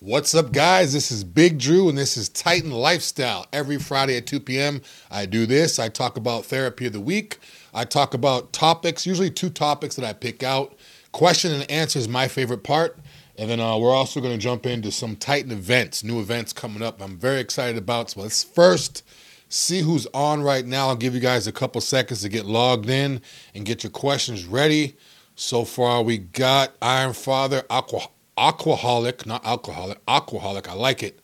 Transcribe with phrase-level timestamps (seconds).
[0.00, 0.92] What's up, guys?
[0.92, 3.46] This is Big Drew, and this is Titan Lifestyle.
[3.52, 5.80] Every Friday at 2 p.m., I do this.
[5.80, 7.38] I talk about therapy of the week.
[7.74, 10.76] I talk about topics, usually two topics that I pick out.
[11.10, 12.96] Question and answer is my favorite part.
[13.36, 16.80] And then uh, we're also going to jump into some Titan events, new events coming
[16.80, 17.02] up.
[17.02, 18.10] I'm very excited about.
[18.10, 19.02] So let's first
[19.48, 20.90] see who's on right now.
[20.90, 23.20] I'll give you guys a couple seconds to get logged in
[23.52, 24.96] and get your questions ready.
[25.34, 28.06] So far, we got Iron Father, Aqua.
[28.38, 30.68] Aquaholic, not alcoholic, Aquaholic.
[30.68, 31.20] I like it.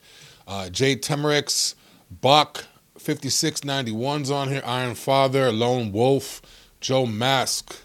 [0.48, 1.74] Uh, Jay Temerix,
[2.10, 2.66] Bach,
[2.98, 4.62] 5691's on here.
[4.64, 6.42] Iron Father, Lone Wolf,
[6.80, 7.76] Joe Mask,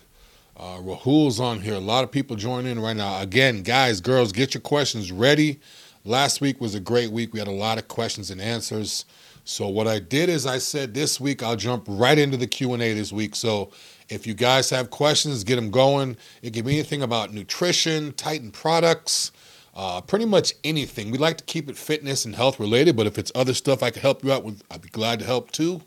[0.57, 1.75] uh, Rahul's on here.
[1.75, 3.21] A lot of people joining right now.
[3.21, 5.59] Again, guys, girls, get your questions ready.
[6.03, 7.31] Last week was a great week.
[7.31, 9.05] We had a lot of questions and answers.
[9.45, 12.73] So what I did is I said this week I'll jump right into the Q
[12.73, 13.35] and A this week.
[13.35, 13.71] So
[14.09, 16.17] if you guys have questions, get them going.
[16.41, 19.31] It can be anything about nutrition, Titan products,
[19.75, 21.11] uh, pretty much anything.
[21.11, 23.91] We like to keep it fitness and health related, but if it's other stuff I
[23.91, 25.81] can help you out with, I'd be glad to help too.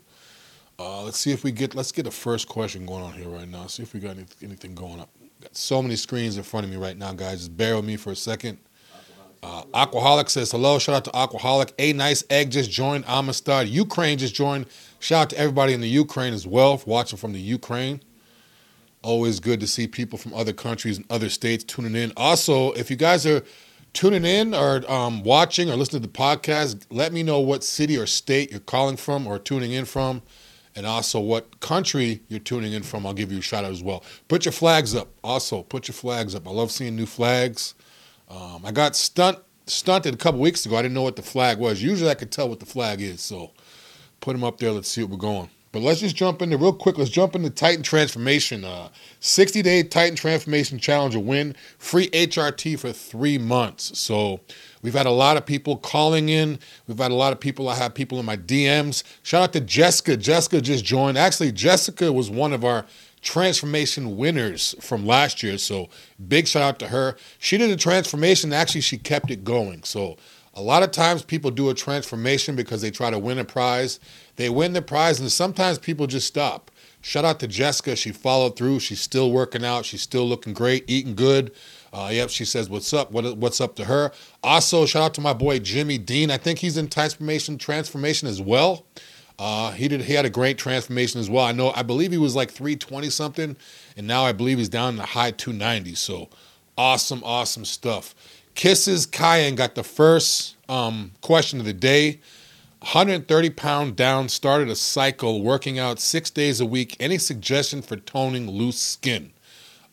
[0.79, 3.47] Uh, let's see if we get let's get a first question going on here right
[3.47, 3.67] now.
[3.67, 5.09] See if we got any, anything going up.
[5.41, 7.39] Got so many screens in front of me right now, guys.
[7.39, 8.57] Just bear with me for a second.
[9.43, 10.79] Uh, Aquaholic says hello.
[10.79, 11.73] Shout out to Aquaholic.
[11.77, 13.03] A nice egg just joined.
[13.07, 13.67] Amistad.
[13.67, 14.67] Ukraine just joined.
[14.99, 18.01] Shout out to everybody in the Ukraine as well, for watching from the Ukraine.
[19.03, 22.13] Always good to see people from other countries and other states tuning in.
[22.15, 23.43] Also, if you guys are
[23.91, 27.97] tuning in or um, watching or listening to the podcast, let me know what city
[27.97, 30.21] or state you're calling from or tuning in from,
[30.75, 33.05] and also what country you're tuning in from.
[33.05, 34.03] I'll give you a shout out as well.
[34.27, 35.09] Put your flags up.
[35.23, 36.47] Also, put your flags up.
[36.47, 37.75] I love seeing new flags.
[38.29, 40.75] Um, I got stunt stunted a couple weeks ago.
[40.75, 41.81] I didn't know what the flag was.
[41.83, 43.21] Usually, I could tell what the flag is.
[43.21, 43.51] So,
[44.21, 44.71] put them up there.
[44.71, 45.49] Let's see what we're going.
[45.73, 46.99] But let's just jump into real quick.
[46.99, 48.63] Let's jump into Titan Transformation.
[48.63, 48.89] Uh,
[49.21, 53.97] 60 day Titan Transformation Challenge, a win, free HRT for three months.
[53.99, 54.39] So
[54.83, 56.59] we've had a lot of people calling in.
[56.87, 57.67] We've had a lot of people.
[57.67, 59.01] I have people in my DMs.
[59.23, 60.15] Shout out to Jessica.
[60.15, 61.17] Jessica just joined.
[61.17, 62.85] Actually, Jessica was one of our
[63.23, 65.57] transformation winners from last year.
[65.57, 65.89] So
[66.27, 67.15] big shout out to her.
[67.39, 68.53] She did a transformation.
[68.53, 69.81] Actually, she kept it going.
[69.83, 70.17] So
[70.55, 73.99] a lot of times people do a transformation because they try to win a prize.
[74.35, 76.69] They win the prize, and sometimes people just stop.
[77.01, 77.95] Shout out to Jessica.
[77.95, 78.79] She followed through.
[78.79, 79.85] She's still working out.
[79.85, 81.51] She's still looking great, eating good.
[81.91, 83.11] Uh, yep, she says, "What's up?
[83.11, 86.31] What, what's up to her?" Also, shout out to my boy Jimmy Dean.
[86.31, 88.85] I think he's in transformation transformation as well.
[89.37, 90.01] Uh, he did.
[90.03, 91.45] He had a great transformation as well.
[91.45, 91.73] I know.
[91.75, 93.57] I believe he was like 320 something,
[93.97, 95.97] and now I believe he's down in the high 290s.
[95.97, 96.29] So,
[96.77, 98.15] awesome, awesome stuff.
[98.55, 102.19] Kisses Cayenne got the first um, question of the day.
[102.79, 106.97] 130 pound down, started a cycle, working out six days a week.
[106.99, 109.31] Any suggestion for toning loose skin?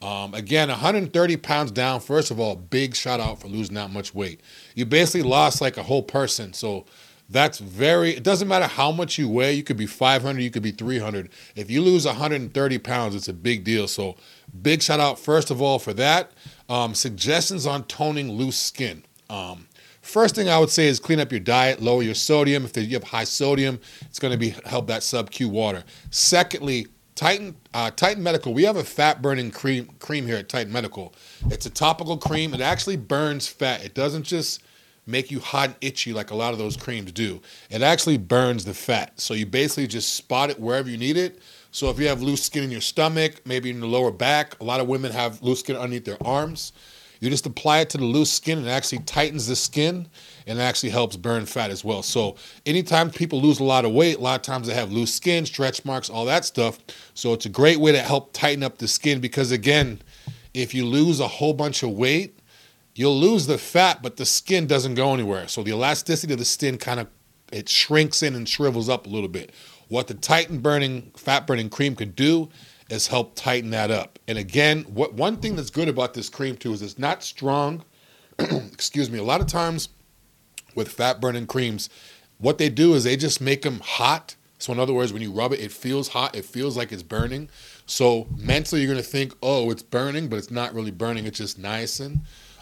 [0.03, 2.01] Um, again, 130 pounds down.
[2.01, 4.41] First of all, big shout out for losing that much weight.
[4.75, 6.53] You basically lost like a whole person.
[6.53, 6.85] So
[7.29, 9.53] that's very, it doesn't matter how much you weigh.
[9.53, 11.29] You could be 500, you could be 300.
[11.55, 13.87] If you lose 130 pounds, it's a big deal.
[13.87, 14.17] So
[14.63, 16.33] big shout out, first of all, for that.
[16.71, 19.05] Um, suggestions on toning loose skin.
[19.29, 19.67] Um,
[20.03, 22.65] first thing I would say is clean up your diet, lower your sodium.
[22.65, 25.83] If you have high sodium, it's going to be help that sub Q water.
[26.11, 26.87] Secondly,
[27.17, 28.55] Titan uh, Titan Medical.
[28.55, 31.13] We have a fat burning cream cream here at Titan Medical.
[31.51, 32.55] It's a topical cream.
[32.55, 33.85] It actually burns fat.
[33.85, 34.63] It doesn't just
[35.07, 37.43] make you hot and itchy like a lot of those creams do.
[37.69, 39.21] It actually burns the fat.
[39.21, 41.41] So you basically just spot it wherever you need it.
[41.73, 44.65] So if you have loose skin in your stomach, maybe in the lower back, a
[44.65, 46.73] lot of women have loose skin underneath their arms.
[47.21, 50.09] You just apply it to the loose skin and it actually tightens the skin
[50.47, 52.03] and it actually helps burn fat as well.
[52.03, 55.15] So anytime people lose a lot of weight, a lot of times they have loose
[55.15, 56.79] skin, stretch marks, all that stuff.
[57.13, 60.01] So it's a great way to help tighten up the skin because again,
[60.55, 62.39] if you lose a whole bunch of weight,
[62.95, 65.47] you'll lose the fat, but the skin doesn't go anywhere.
[65.47, 67.09] So the elasticity of the skin kind of
[67.53, 69.53] it shrinks in and shrivels up a little bit.
[69.91, 72.49] What the Titan burning, fat burning cream could do
[72.89, 74.21] is help tighten that up.
[74.29, 77.85] And again, what one thing that's good about this cream too is it's not strong.
[78.39, 79.19] Excuse me.
[79.19, 79.89] A lot of times
[80.77, 81.91] with fat burning creams,
[82.39, 84.37] what they do is they just make them hot.
[84.59, 86.37] So in other words, when you rub it, it feels hot.
[86.37, 87.51] It feels like it's burning.
[87.87, 91.27] So mentally, you're gonna think, oh, it's burning, but it's not really burning.
[91.27, 92.21] It's just niacin.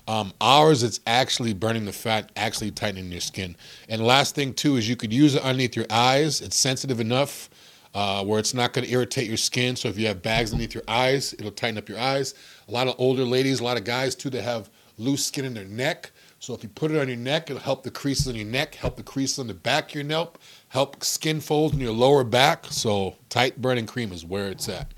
[0.09, 3.55] Um, ours, it's actually burning the fat, actually tightening your skin.
[3.91, 6.41] And last thing too is you could use it underneath your eyes.
[6.41, 7.51] It's sensitive enough
[7.95, 9.77] uh, where it's not going to irritate your skin.
[9.77, 12.35] So if you have bags underneath your eyes, it'll tighten up your eyes.
[12.69, 15.53] A lot of older ladies, a lot of guys too, that have loose skin in
[15.53, 16.11] their neck.
[16.41, 18.77] So if you put it on your neck, it'll help the creases on your neck,
[18.77, 20.29] help the creases on the back of your neck,
[20.69, 22.67] help skin folds in your lower back.
[22.71, 24.95] So tight burning cream is where it's at.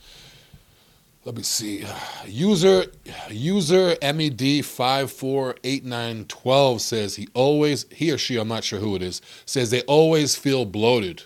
[1.30, 1.86] Let me see.
[2.26, 2.86] User
[3.30, 8.64] user MED five four eight nine twelve says he always he or she I'm not
[8.64, 11.22] sure who it is says they always feel bloated.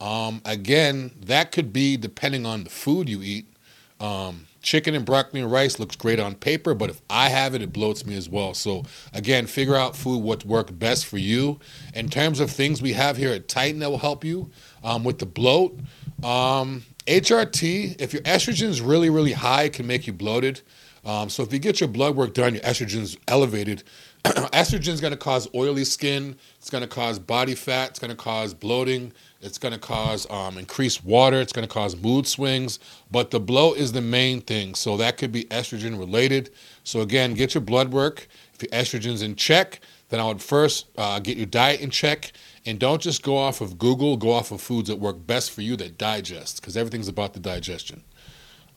[0.00, 3.46] Um, again, that could be depending on the food you eat.
[4.00, 7.62] Um, chicken and broccoli and rice looks great on paper, but if I have it,
[7.62, 8.54] it bloats me as well.
[8.54, 11.60] So again, figure out food what works best for you.
[11.94, 14.50] In terms of things we have here at Titan that will help you
[14.82, 15.78] um, with the bloat.
[16.24, 20.62] Um, HRT, if your estrogen is really, really high, it can make you bloated.
[21.04, 23.82] Um, so if you get your blood work done, your estrogen's elevated.
[24.24, 26.34] estrogen is going to cause oily skin.
[26.56, 27.90] It's going to cause body fat.
[27.90, 29.12] It's going to cause bloating.
[29.42, 31.42] It's going to cause um, increased water.
[31.42, 32.78] It's going to cause mood swings.
[33.10, 34.74] But the bloat is the main thing.
[34.74, 36.50] So that could be estrogen related.
[36.84, 38.26] So again, get your blood work.
[38.54, 42.32] If your estrogen's in check, then I would first uh, get your diet in check
[42.66, 45.62] and don't just go off of Google, go off of foods that work best for
[45.62, 48.02] you that digest, because everything's about the digestion.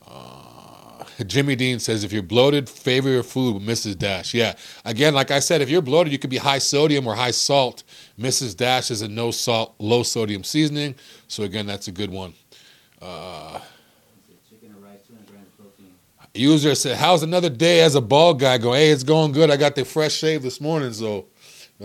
[0.06, 3.98] Uh, Jimmy Dean says, if you're bloated, favor your food with Mrs.
[3.98, 4.34] Dash.
[4.34, 4.54] Yeah.
[4.84, 7.82] Again, like I said, if you're bloated, you could be high sodium or high salt.
[8.18, 8.56] Mrs.
[8.56, 10.94] Dash is a no salt, low sodium seasoning.
[11.26, 12.34] So again, that's a good one.
[13.00, 13.60] Uh,
[16.34, 18.78] user said, how's another day as a bald guy going?
[18.80, 19.50] Hey, it's going good.
[19.50, 21.26] I got the fresh shave this morning, so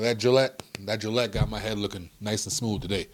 [0.01, 3.07] that Gillette, that Gillette got my head looking nice and smooth today.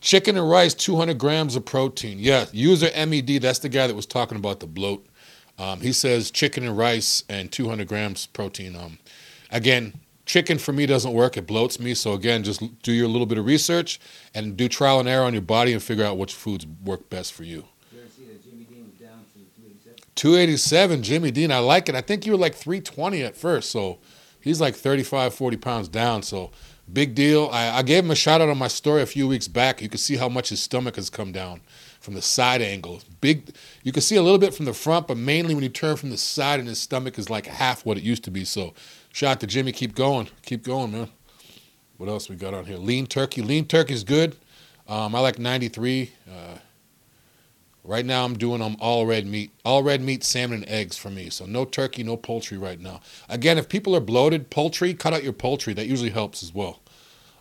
[0.00, 2.18] Chicken and rice, 200 grams of protein.
[2.20, 5.04] Yeah, user MED, that's the guy that was talking about the bloat.
[5.58, 8.76] Um, he says chicken and rice and 200 grams protein.
[8.76, 8.98] Um,
[9.50, 9.94] again,
[10.24, 11.36] chicken for me doesn't work.
[11.36, 11.94] It bloats me.
[11.94, 13.98] So again, just do your little bit of research
[14.34, 17.32] and do trial and error on your body and figure out which foods work best
[17.32, 17.64] for you.
[18.44, 19.98] Jimmy Dean down to 287?
[20.14, 21.50] 287, Jimmy Dean.
[21.50, 21.96] I like it.
[21.96, 23.70] I think you were like 320 at first.
[23.70, 23.98] So
[24.40, 26.22] he's like 35, 40 pounds down.
[26.22, 26.50] So
[26.92, 27.48] big deal.
[27.52, 29.82] I, I gave him a shout out on my story a few weeks back.
[29.82, 31.60] You can see how much his stomach has come down
[32.00, 33.00] from the side angle.
[33.20, 33.54] Big.
[33.82, 36.10] You can see a little bit from the front, but mainly when you turn from
[36.10, 38.44] the side, and his stomach is like half what it used to be.
[38.44, 38.74] So
[39.12, 39.72] shout out to Jimmy.
[39.72, 40.28] Keep going.
[40.42, 41.10] Keep going, man.
[41.96, 42.76] What else we got on here?
[42.76, 43.42] Lean turkey.
[43.42, 44.36] Lean turkey is good.
[44.86, 46.12] Um, I like 93.
[46.30, 46.58] Uh,
[47.88, 51.08] Right now, I'm doing them all red meat, all red meat, salmon and eggs for
[51.08, 51.30] me.
[51.30, 53.00] So no turkey, no poultry right now.
[53.30, 55.72] Again, if people are bloated, poultry, cut out your poultry.
[55.72, 56.82] That usually helps as well.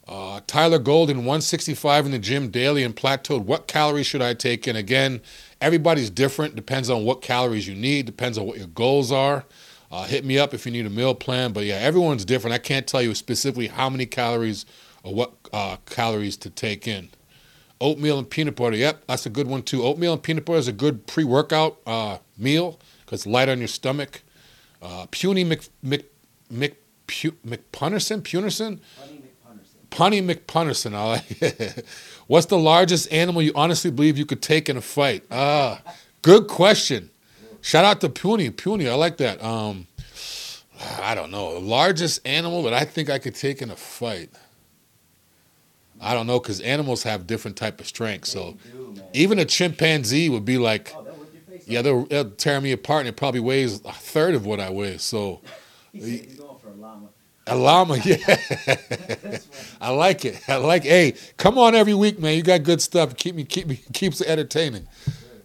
[0.07, 3.43] Uh, Tyler Golden, 165 in the gym daily and plateaued.
[3.43, 4.77] What calories should I take in?
[4.77, 5.19] Again,
[5.59, 6.55] everybody's different.
[6.55, 8.05] Depends on what calories you need.
[8.05, 9.43] Depends on what your goals are.
[9.91, 11.51] Uh, hit me up if you need a meal plan.
[11.51, 12.53] But yeah, everyone's different.
[12.53, 14.65] I can't tell you specifically how many calories
[15.03, 17.09] or what uh, calories to take in.
[17.79, 18.75] Oatmeal and peanut butter.
[18.75, 19.83] Yep, that's a good one too.
[19.83, 23.67] Oatmeal and peanut butter is a good pre-workout uh, meal because it's light on your
[23.67, 24.21] stomach.
[24.81, 26.05] Uh, Puny Mc, Mc,
[26.49, 26.75] Mc,
[27.07, 28.21] Pu, McPunnerson?
[28.21, 28.79] Punerson?
[29.89, 30.93] Punny McPunnerson.
[30.93, 31.85] Like.
[32.27, 35.23] What's the largest animal you honestly believe you could take in a fight?
[35.31, 35.81] Ah,
[36.21, 37.09] good question.
[37.61, 38.49] Shout out to Puny.
[38.49, 39.41] Puny, I like that.
[39.43, 39.87] Um,
[41.01, 41.53] I don't know.
[41.53, 44.29] The largest animal that I think I could take in a fight.
[45.99, 48.25] I don't know because animals have different type of strength.
[48.25, 48.55] So
[48.93, 51.67] do, even a chimpanzee would be like, Oh, that was your face.
[51.67, 54.69] yeah, they'll, they'll tear me apart, and it probably weighs a third of what I
[54.69, 54.97] weigh.
[54.97, 55.41] So
[55.93, 57.07] He said he's going for a llama.
[57.47, 58.17] a llama, yeah,
[59.81, 60.39] I like it.
[60.47, 60.83] I like.
[60.83, 62.35] Hey, come on every week, man.
[62.35, 63.15] You got good stuff.
[63.15, 64.87] Keep me, keep me, keeps entertaining.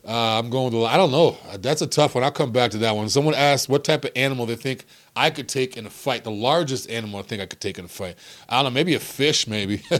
[0.07, 0.85] Uh, I'm going to.
[0.85, 1.37] I don't know.
[1.59, 2.25] That's a tough one.
[2.25, 3.09] I'll come back to that one.
[3.09, 4.85] Someone asked what type of animal they think
[5.15, 6.25] I could take in a fight.
[6.25, 8.17] The largest animal I think I could take in a fight.
[8.49, 8.75] I don't know.
[8.75, 9.47] Maybe a fish.
[9.47, 9.83] Maybe.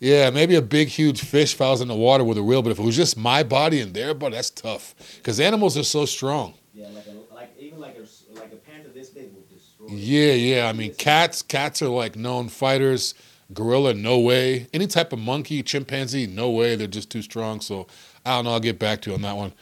[0.00, 2.60] Yeah, maybe a big, huge fish if I was in the water with a reel,
[2.60, 4.94] but if it was just my body and their body, that's tough.
[5.16, 6.52] Because animals are so strong.
[6.74, 9.86] Yeah, like a, like even like a like a panther this big will destroy.
[9.88, 10.68] Yeah, yeah.
[10.68, 13.14] I mean, cats, cats are like known fighters.
[13.52, 14.66] Gorilla, no way.
[14.74, 16.76] Any type of monkey, chimpanzee, no way.
[16.76, 17.60] They're just too strong.
[17.60, 17.86] So
[18.24, 18.52] I don't know.
[18.52, 19.52] I'll get back to you on that one.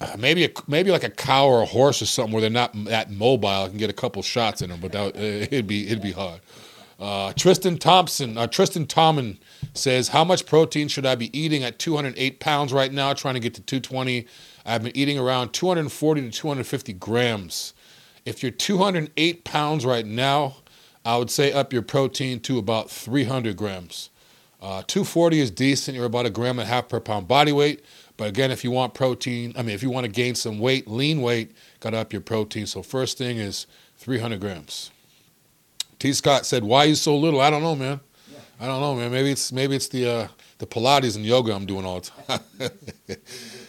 [0.00, 2.72] Uh, maybe a, maybe like a cow or a horse or something where they're not
[2.84, 3.48] that mobile.
[3.48, 6.12] I can get a couple shots in them, but that, uh, it'd be it'd be
[6.12, 6.40] hard.
[6.98, 9.38] Uh, Tristan Thompson, uh, Tristan Tommen
[9.74, 13.12] says, "How much protein should I be eating at 208 pounds right now?
[13.14, 14.26] Trying to get to 220.
[14.66, 17.72] I've been eating around 240 to 250 grams.
[18.24, 20.56] If you're 208 pounds right now,
[21.04, 24.10] I would say up your protein to about 300 grams.
[24.60, 25.96] Uh, 240 is decent.
[25.96, 27.84] You're about a gram and a half per pound body weight.
[28.16, 30.88] But again, if you want protein, I mean, if you want to gain some weight,
[30.88, 32.66] lean weight, got to up your protein.
[32.66, 33.66] So first thing is
[33.98, 34.90] 300 grams.
[35.98, 36.12] T.
[36.12, 38.00] Scott said, "Why are you so little?" I don't know, man.
[38.30, 38.38] Yeah.
[38.60, 39.10] I don't know, man.
[39.10, 42.40] Maybe it's maybe it's the uh, the Pilates and yoga I'm doing all the time.
[42.58, 42.74] Here's a
[43.08, 43.24] good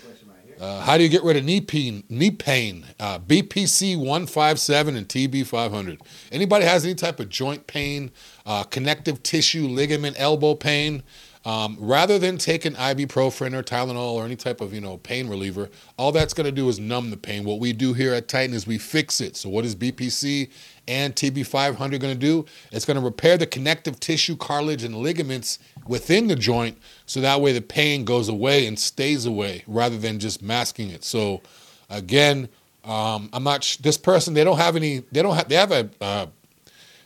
[0.06, 0.58] question right here.
[0.60, 2.04] Uh, how do you get rid of knee pain?
[2.10, 2.86] Knee pain.
[3.00, 6.02] Uh, BPC 157 and TB 500.
[6.32, 8.12] Anybody has any type of joint pain,
[8.46, 11.04] uh, connective tissue, ligament, elbow pain?
[11.48, 15.70] Um, rather than taking ibuprofen or Tylenol or any type of you know pain reliever,
[15.96, 17.46] all that's going to do is numb the pain.
[17.46, 19.38] What we do here at Titan is we fix it.
[19.38, 20.50] So what is BPC
[20.90, 22.46] and TB500 going to do?
[22.74, 27.40] It's going to repair the connective tissue, cartilage, and ligaments within the joint, so that
[27.40, 31.06] way the pain goes away and stays away, rather than just masking it.
[31.06, 31.42] So
[31.90, 32.50] again,
[32.84, 33.64] um, I'm not.
[33.64, 35.00] Sh- this person they don't have any.
[35.14, 35.48] They don't have.
[35.48, 35.90] They have a.
[36.02, 36.26] Uh,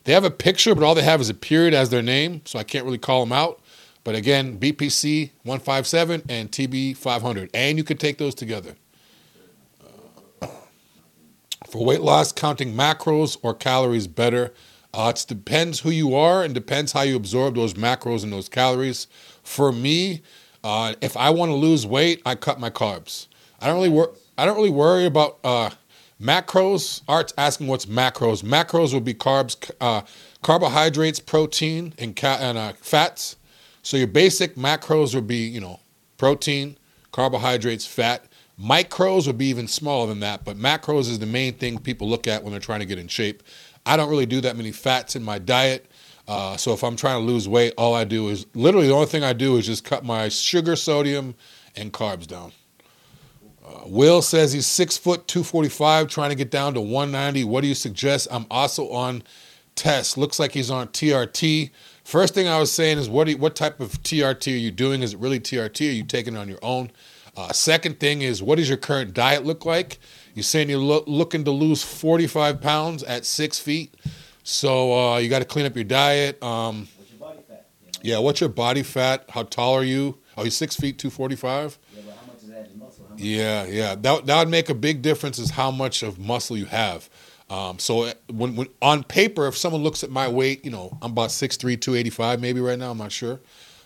[0.03, 2.57] they have a picture, but all they have is a period as their name, so
[2.57, 3.60] I can't really call them out.
[4.03, 7.49] But again, BPC 157 and TB 500.
[7.53, 8.75] And you can take those together.
[10.41, 10.47] Uh,
[11.67, 14.53] for weight loss, counting macros or calories better.
[14.93, 18.49] Uh, it depends who you are and depends how you absorb those macros and those
[18.49, 19.07] calories.
[19.43, 20.21] For me,
[20.63, 23.27] uh, if I want to lose weight, I cut my carbs.
[23.61, 25.69] I don't really wor- I don't really worry about uh,
[26.21, 27.01] macros.
[27.07, 28.43] Art's asking what's macros.
[28.43, 30.01] Macros would be carbs, uh,
[30.41, 33.37] carbohydrates, protein, and, ca- and uh, fats.
[33.83, 35.79] So your basic macros would be, you know,
[36.17, 36.77] protein,
[37.11, 38.25] carbohydrates, fat.
[38.61, 42.27] Micros would be even smaller than that, but macros is the main thing people look
[42.27, 43.41] at when they're trying to get in shape.
[43.85, 45.89] I don't really do that many fats in my diet.
[46.27, 49.07] Uh, so if I'm trying to lose weight, all I do is literally the only
[49.07, 51.35] thing I do is just cut my sugar, sodium,
[51.75, 52.51] and carbs down.
[53.65, 57.43] Uh, Will says he's six foot, 245, trying to get down to 190.
[57.45, 58.27] What do you suggest?
[58.29, 59.23] I'm also on
[59.75, 60.17] test.
[60.17, 61.71] Looks like he's on TRT.
[62.11, 65.01] First thing I was saying is, what, you, what type of TRT are you doing?
[65.01, 65.87] Is it really TRT?
[65.87, 66.91] Are you taking it on your own?
[67.37, 69.97] Uh, second thing is, what does your current diet look like?
[70.35, 73.95] You're saying you're lo- looking to lose 45 pounds at six feet.
[74.43, 76.43] So uh, you got to clean up your diet.
[76.43, 77.69] Um, What's your body fat?
[78.01, 79.29] Yeah, what's your body fat?
[79.29, 80.17] How tall are you?
[80.35, 81.79] Are you six feet, 245?
[81.95, 83.05] Yeah, but how much is that in muscle?
[83.07, 83.95] How much Yeah, yeah.
[83.95, 87.09] That that would make a big difference is how much of muscle you have.
[87.51, 90.97] Um, so uh, when, when on paper, if someone looks at my weight, you know,
[91.01, 92.91] I'm about 6'3", 285 maybe right now.
[92.91, 93.41] I'm not sure.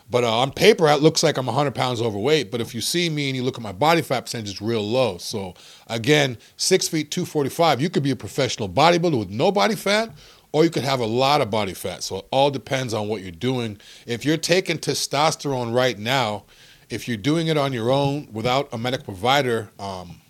[0.07, 2.51] But uh, on paper, it looks like I'm 100 pounds overweight.
[2.51, 4.88] But if you see me and you look at my body fat percentage, it's real
[4.88, 5.17] low.
[5.17, 5.55] So
[5.88, 10.12] again, six feet, 245, you could be a professional bodybuilder with no body fat,
[10.51, 12.03] or you could have a lot of body fat.
[12.03, 13.79] So it all depends on what you're doing.
[14.05, 16.43] If you're taking testosterone right now,
[16.91, 20.22] if you're doing it on your own without a medical provider, um,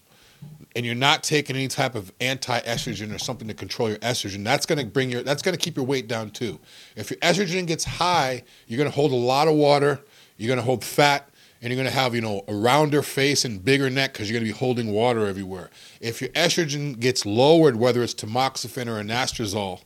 [0.76, 4.66] and you're not taking any type of anti-estrogen or something to control your estrogen, that's
[4.66, 6.60] going to bring your that's going to keep your weight down too.
[6.96, 10.02] If your estrogen gets high, you're going to hold a lot of water,
[10.38, 11.30] you're going to hold fat,
[11.62, 14.40] and you're going to have you know a rounder face and bigger neck because you're
[14.40, 15.70] going to be holding water everywhere.
[16.02, 19.82] If your estrogen gets lowered, whether it's tamoxifen or anastrozole,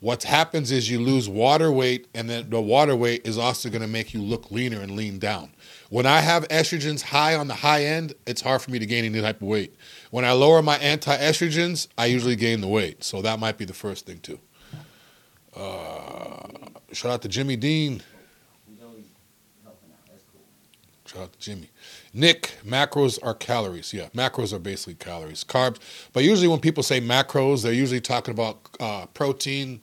[0.00, 3.82] what happens is you lose water weight, and then the water weight is also going
[3.82, 5.50] to make you look leaner and lean down.
[5.90, 9.04] When I have estrogens high on the high end, it's hard for me to gain
[9.04, 9.74] any type of weight.
[10.10, 13.04] When I lower my anti-estrogens, I usually gain the weight.
[13.04, 14.38] So that might be the first thing too.
[15.54, 16.48] Uh,
[16.92, 18.02] shout out to Jimmy Dean.
[21.06, 21.70] Shout out to Jimmy.
[22.12, 23.92] Nick, macros are calories.
[23.92, 25.78] Yeah, macros are basically calories, carbs.
[26.12, 29.80] But usually when people say macros, they're usually talking about uh, protein,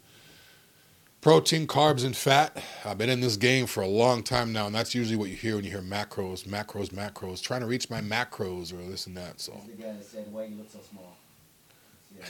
[1.21, 2.61] protein, carbs, and fat.
[2.83, 5.35] I've been in this game for a long time now, and that's usually what you
[5.35, 7.41] hear when you hear macros, macros, macros.
[7.41, 9.39] Trying to reach my macros or this and that.
[9.39, 9.59] So.
[9.67, 11.17] The guy that said, "Why you look so small?"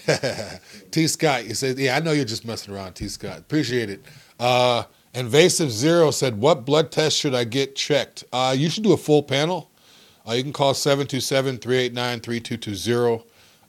[0.07, 0.59] Yeah.
[0.91, 3.39] T Scott, you said, yeah, I know you're just messing around, T Scott.
[3.39, 4.05] Appreciate it.
[4.39, 4.83] Uh,
[5.13, 8.23] Invasive Zero said, what blood test should I get checked?
[8.31, 9.69] Uh, you should do a full panel.
[10.27, 13.23] Uh, you can call 727 389 3220.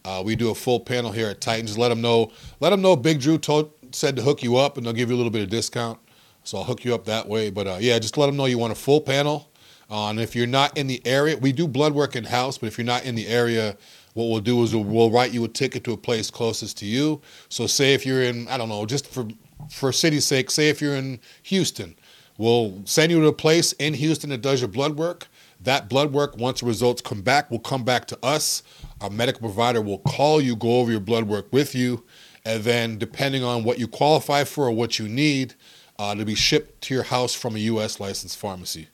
[0.04, 1.76] Uh, We do a full panel here at Titans.
[1.78, 2.30] Let them know.
[2.60, 5.16] Let them know Big Drew told, said to hook you up, and they'll give you
[5.16, 5.98] a little bit of discount.
[6.44, 7.50] So I'll hook you up that way.
[7.50, 9.50] But uh, yeah, just let them know you want a full panel.
[9.90, 12.66] Uh, and if you're not in the area, we do blood work in house, but
[12.66, 13.76] if you're not in the area,
[14.14, 16.86] what we'll do is we'll, we'll write you a ticket to a place closest to
[16.86, 17.20] you.
[17.48, 19.26] So say if you're in, I don't know, just for
[19.70, 21.94] for city's sake, say if you're in Houston,
[22.36, 25.28] we'll send you to a place in Houston that does your blood work.
[25.60, 28.64] That blood work, once the results come back, will come back to us.
[29.00, 32.02] Our medical provider will call you, go over your blood work with you,
[32.44, 35.54] and then depending on what you qualify for or what you need,
[35.98, 38.00] uh, to be shipped to your house from a U.S.
[38.00, 38.88] licensed pharmacy.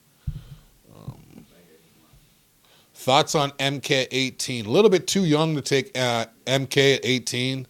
[0.94, 1.46] Um,
[2.94, 4.66] thoughts on MK18?
[4.66, 7.66] A little bit too young to take uh, MK at 18.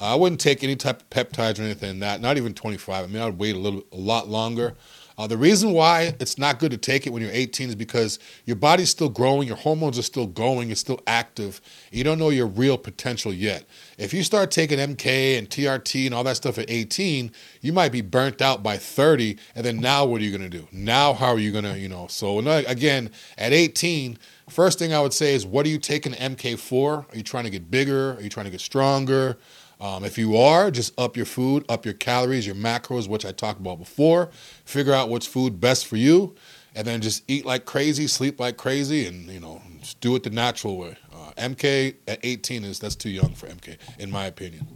[0.00, 2.20] Uh, I wouldn't take any type of peptides or anything like that.
[2.20, 3.04] Not even 25.
[3.04, 4.74] I mean, I would wait a little, a lot longer.
[5.22, 8.18] Uh, the reason why it's not good to take it when you're 18 is because
[8.44, 11.60] your body's still growing, your hormones are still going, it's still active.
[11.92, 13.64] You don't know your real potential yet.
[13.98, 17.92] If you start taking MK and TRT and all that stuff at 18, you might
[17.92, 19.38] be burnt out by 30.
[19.54, 20.66] And then now, what are you going to do?
[20.72, 22.08] Now, how are you going to, you know?
[22.08, 24.18] So again, at 18,
[24.50, 27.06] first thing I would say is, what are you taking MK for?
[27.08, 28.14] Are you trying to get bigger?
[28.14, 29.38] Are you trying to get stronger?
[29.82, 33.32] Um, if you are, just up your food, up your calories, your macros, which I
[33.32, 34.30] talked about before.
[34.64, 36.36] Figure out what's food best for you.
[36.74, 40.22] and then just eat like crazy, sleep like crazy, and you know, just do it
[40.24, 40.96] the natural way.
[41.12, 44.66] Uh, MK at 18 is that's too young for MK, in my opinion.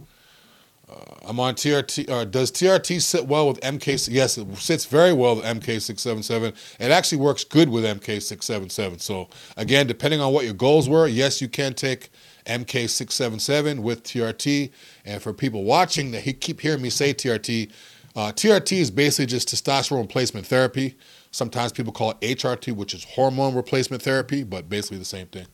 [0.89, 0.95] Uh,
[1.27, 2.09] I'm on TRT.
[2.09, 4.09] Uh, does TRT sit well with MK?
[4.11, 6.55] Yes, it sits very well with MK677.
[6.79, 9.01] It actually works good with MK677.
[9.01, 12.09] So again, depending on what your goals were, yes, you can take
[12.47, 14.71] MK677 with TRT.
[15.05, 17.71] And for people watching that he keep hearing me say TRT,
[18.15, 20.97] uh, TRT is basically just testosterone replacement therapy.
[21.31, 25.45] Sometimes people call it HRT, which is hormone replacement therapy, but basically the same thing.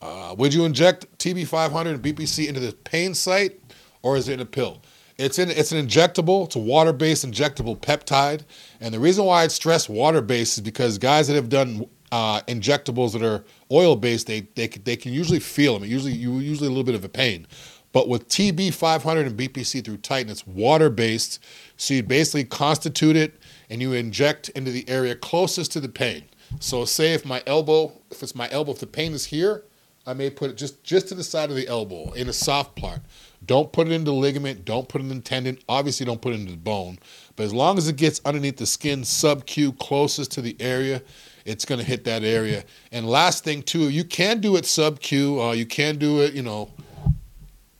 [0.00, 3.60] Uh, would you inject TB500 and BPC into the pain site,
[4.02, 4.80] or is it in a pill?
[5.16, 5.50] It's in.
[5.50, 6.46] It's an injectable.
[6.46, 8.42] It's a water-based injectable peptide,
[8.80, 13.12] and the reason why I stress water-based is because guys that have done uh, injectables
[13.12, 15.88] that are oil-based, they they they can usually feel them.
[15.88, 17.46] Usually, you usually a little bit of a pain.
[17.92, 21.42] But with TB 500 and BPC through Titan, it's water-based,
[21.78, 26.24] so you basically constitute it and you inject into the area closest to the pain.
[26.60, 29.64] So, say if my elbow, if it's my elbow, if the pain is here,
[30.06, 32.76] I may put it just just to the side of the elbow in a soft
[32.76, 33.00] part.
[33.44, 34.64] Don't put it into the ligament.
[34.64, 35.58] Don't put it in the tendon.
[35.68, 36.98] Obviously, don't put it into the bone.
[37.36, 41.02] But as long as it gets underneath the skin, sub Q, closest to the area,
[41.44, 42.64] it's going to hit that area.
[42.92, 45.40] And last thing too, you can do it sub Q.
[45.40, 46.70] Uh, you can do it, you know,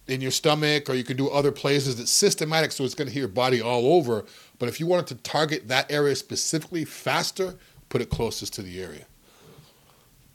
[0.07, 2.01] in your stomach, or you can do other places.
[2.01, 4.25] It's systematic, so it's going to hit your body all over.
[4.59, 7.55] But if you wanted to target that area specifically faster,
[7.89, 9.05] put it closest to the area.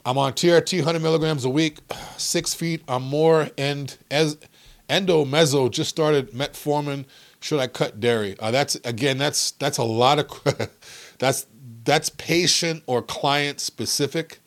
[0.05, 1.79] I'm on TRT 100 milligrams a week,
[2.17, 2.83] six feet.
[2.87, 4.37] I'm more and as
[4.89, 7.05] endo meso just started metformin.
[7.39, 8.35] Should I cut dairy?
[8.39, 10.69] Uh, that's again, that's that's a lot of
[11.19, 11.45] that's
[11.83, 14.39] that's patient or client specific.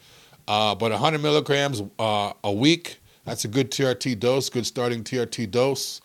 [0.48, 5.50] Uh, but 100 milligrams uh, a week, that's a good TRT dose, good starting TRT
[5.50, 6.00] dose.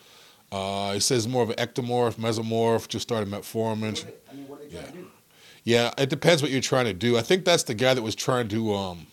[0.51, 4.03] Uh, it says more of an ectomorph, mesomorph, just started metformin.
[4.29, 4.81] I mean, what are they Yeah.
[4.81, 5.07] trying to do?
[5.63, 7.17] Yeah, it depends what you're trying to do.
[7.17, 8.73] I think that's the guy that was trying to.
[8.73, 9.05] Um,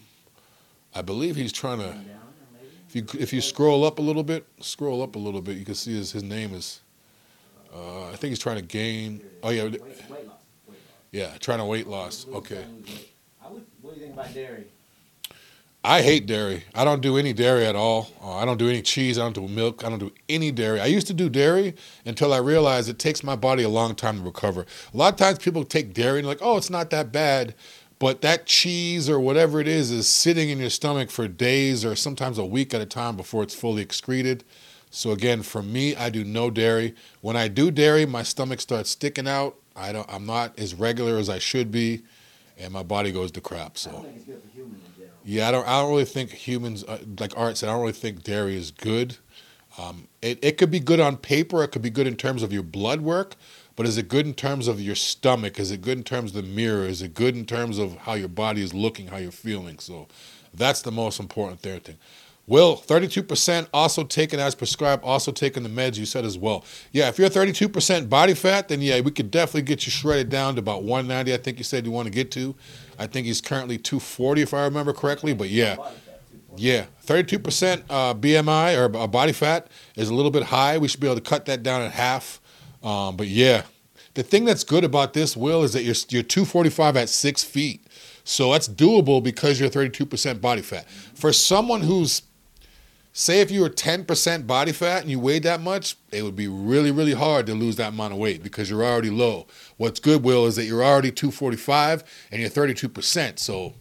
[0.95, 1.85] I believe he's trying to.
[1.89, 2.01] Down, or
[2.55, 2.69] maybe?
[2.89, 5.67] If you if you scroll up a little bit, scroll up a little bit, you
[5.67, 6.81] can see his his name is.
[7.73, 9.21] Uh, I think he's trying to gain.
[9.43, 9.69] Oh yeah,
[11.12, 12.27] yeah, trying to weight loss.
[12.33, 12.57] Okay.
[12.57, 13.09] trying to lose weight.
[13.45, 14.67] I would, what do you think about dairy?
[15.85, 16.65] I hate dairy.
[16.75, 18.11] I don't do any dairy at all.
[18.23, 19.17] Uh, I don't do any cheese.
[19.17, 19.85] I don't do milk.
[19.85, 20.80] I don't do any dairy.
[20.80, 24.19] I used to do dairy until I realized it takes my body a long time
[24.19, 24.67] to recover.
[24.93, 27.54] A lot of times people take dairy and like, oh, it's not that bad.
[28.00, 31.97] But that cheese or whatever it is is sitting in your stomach for days or
[31.97, 34.45] sometimes a week at a time before it's fully excreted.
[34.91, 36.95] So again, for me, I do no dairy.
[37.21, 39.56] When I do dairy, my stomach starts sticking out.
[39.78, 40.06] I don't.
[40.12, 42.02] I'm not as regular as I should be,
[42.58, 43.73] and my body goes to crap.
[43.76, 43.91] I So.
[43.93, 45.19] don't think it's good for humans in general.
[45.25, 45.69] Yeah, I don't.
[45.69, 48.71] I don't really think humans, uh, like Art said, I don't really think dairy is
[48.71, 49.17] good.
[49.78, 51.62] Um, it it could be good on paper.
[51.62, 53.36] It could be good in terms of your blood work,
[53.76, 55.58] but is it good in terms of your stomach?
[55.60, 56.84] Is it good in terms of the mirror?
[56.84, 59.78] Is it good in terms of how your body is looking, how you're feeling?
[59.78, 60.08] So,
[60.54, 61.97] that's the most important thing.
[62.49, 66.65] Will, 32% also taken as prescribed, also taking the meds you said as well.
[66.93, 70.54] Yeah, if you're 32% body fat, then yeah, we could definitely get you shredded down
[70.54, 71.34] to about 190.
[71.34, 72.56] I think you said you want to get to.
[72.99, 75.76] I think he's currently 240 if I remember correctly, but yeah.
[76.56, 80.78] Yeah, 32% uh, BMI or uh, body fat is a little bit high.
[80.78, 82.41] We should be able to cut that down in half.
[82.82, 83.63] Um, but yeah,
[84.15, 87.87] the thing that's good about this, Will, is that you're, you're 245 at six feet.
[88.25, 90.89] So that's doable because you're 32% body fat.
[91.15, 92.23] For someone who's,
[93.19, 96.47] say, if you were 10% body fat and you weighed that much, it would be
[96.47, 99.47] really, really hard to lose that amount of weight because you're already low.
[99.76, 103.41] What's good, Will, is that you're already 245 and you're 32%.
[103.41, 103.75] So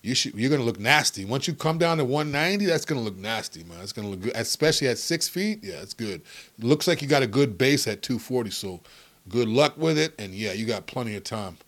[0.00, 1.26] you should, you're going to look nasty.
[1.26, 3.80] Once you come down to 190, that's going to look nasty, man.
[3.82, 5.60] It's going to look good, especially at six feet.
[5.62, 6.22] Yeah, it's good.
[6.58, 8.48] looks like you got a good base at 240.
[8.48, 8.80] So
[9.28, 10.14] good luck with it.
[10.18, 11.58] And yeah, you got plenty of time.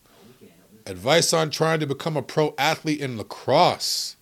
[0.87, 4.15] Advice on trying to become a pro athlete in lacrosse.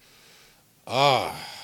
[0.86, 1.55] Ah,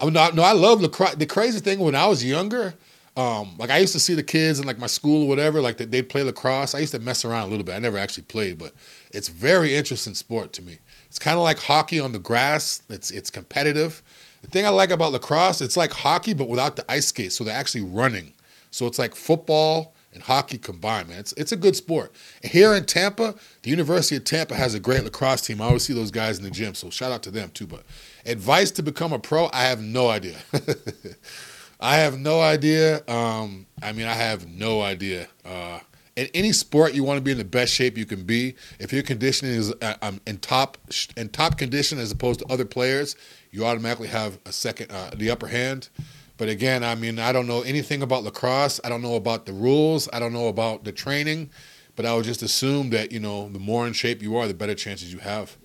[0.00, 1.14] I'm not, no, I love lacrosse.
[1.16, 2.74] The crazy thing when I was younger,
[3.16, 5.76] um, like I used to see the kids in like my school or whatever, like
[5.78, 6.74] they- they'd play lacrosse.
[6.74, 7.74] I used to mess around a little bit.
[7.74, 8.72] I never actually played, but
[9.10, 10.78] it's very interesting sport to me.
[11.08, 12.82] It's kind of like hockey on the grass.
[12.88, 14.02] It's it's competitive.
[14.42, 17.44] The thing I like about lacrosse, it's like hockey but without the ice skates, so
[17.44, 18.34] they're actually running.
[18.70, 21.18] So it's like football and hockey combined, man.
[21.18, 22.12] It's it's a good sport.
[22.44, 25.60] Here in Tampa, the University of Tampa has a great lacrosse team.
[25.60, 27.66] I always see those guys in the gym, so shout out to them too.
[27.66, 27.82] But
[28.26, 30.36] advice to become a pro, I have no idea.
[31.80, 33.02] I have no idea.
[33.08, 35.28] Um, I mean, I have no idea.
[35.44, 35.80] Uh,
[36.16, 38.56] in any sport, you want to be in the best shape you can be.
[38.80, 40.76] If your conditioning is uh, um, in top
[41.16, 43.14] in top condition as opposed to other players,
[43.52, 45.88] you automatically have a second uh, the upper hand.
[46.36, 48.80] But again, I mean, I don't know anything about lacrosse.
[48.82, 50.08] I don't know about the rules.
[50.12, 51.50] I don't know about the training.
[51.94, 54.54] But I would just assume that you know the more in shape you are, the
[54.54, 55.56] better chances you have.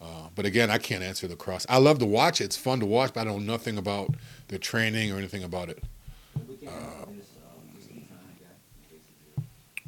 [0.00, 1.66] Uh, but again, I can't answer the cross.
[1.68, 4.14] I love to watch it; it's fun to watch, but I know nothing about
[4.48, 5.82] the training or anything about it.
[6.66, 6.70] Uh.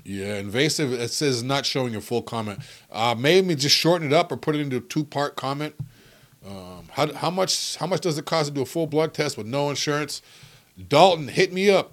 [0.03, 0.93] Yeah, invasive.
[0.93, 2.61] It says not showing your full comment.
[2.91, 5.75] Uh, maybe just shorten it up or put it into a two part comment.
[6.45, 9.37] Um, how, how much how much does it cost to do a full blood test
[9.37, 10.23] with no insurance?
[10.89, 11.93] Dalton, hit me up.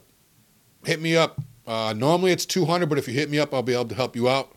[0.86, 1.42] Hit me up.
[1.68, 3.96] Uh, normally it's two hundred, but if you hit me up, I'll be able to
[3.96, 4.56] help you out.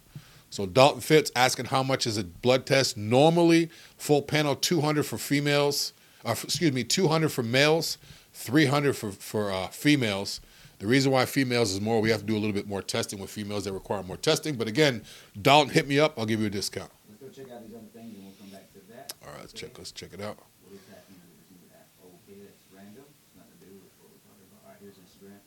[0.50, 2.96] So Dalton Fitz asking how much is a blood test?
[2.96, 5.92] Normally, full panel two hundred for females.
[6.24, 7.96] Uh, excuse me, two hundred for males,
[8.32, 10.40] three hundred for for uh, females.
[10.80, 13.18] The reason why females is more, we have to do a little bit more testing
[13.20, 14.56] with females that require more testing.
[14.56, 15.04] But again,
[15.40, 16.18] Dalton, hit me up.
[16.18, 16.90] I'll give you a discount.
[17.06, 19.12] Let's go check out these other things and we'll come back to that.
[19.22, 19.76] All right, let's check.
[19.76, 20.40] Let's check it out.
[20.64, 21.84] What is happening with this new app?
[22.24, 23.04] Okay, that's random.
[23.04, 24.60] It's nothing to do with what we're talking about.
[24.64, 25.44] All right, here's Instagram.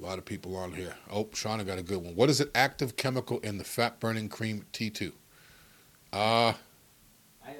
[0.00, 0.94] A lot of people on here.
[1.10, 2.14] Oh, Shauna got a good one.
[2.14, 5.12] What is an active chemical in the fat burning cream T2?
[6.12, 6.54] Uh, I,
[7.44, 7.52] I,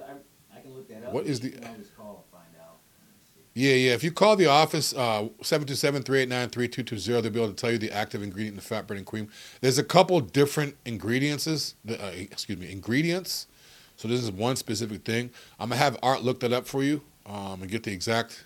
[0.56, 1.12] I can look that up.
[1.12, 2.76] What is the- can always call and find out.
[3.00, 3.60] Let me see.
[3.60, 3.94] yeah, yeah.
[3.94, 8.22] If you call the office, uh, 727-389-3220, they'll be able to tell you the active
[8.22, 9.28] ingredient in the fat burning cream.
[9.60, 13.48] There's a couple different ingredients, uh, excuse me, ingredients.
[13.96, 15.30] So this is one specific thing.
[15.58, 18.44] I'm gonna have Art look that up for you um, and get the exact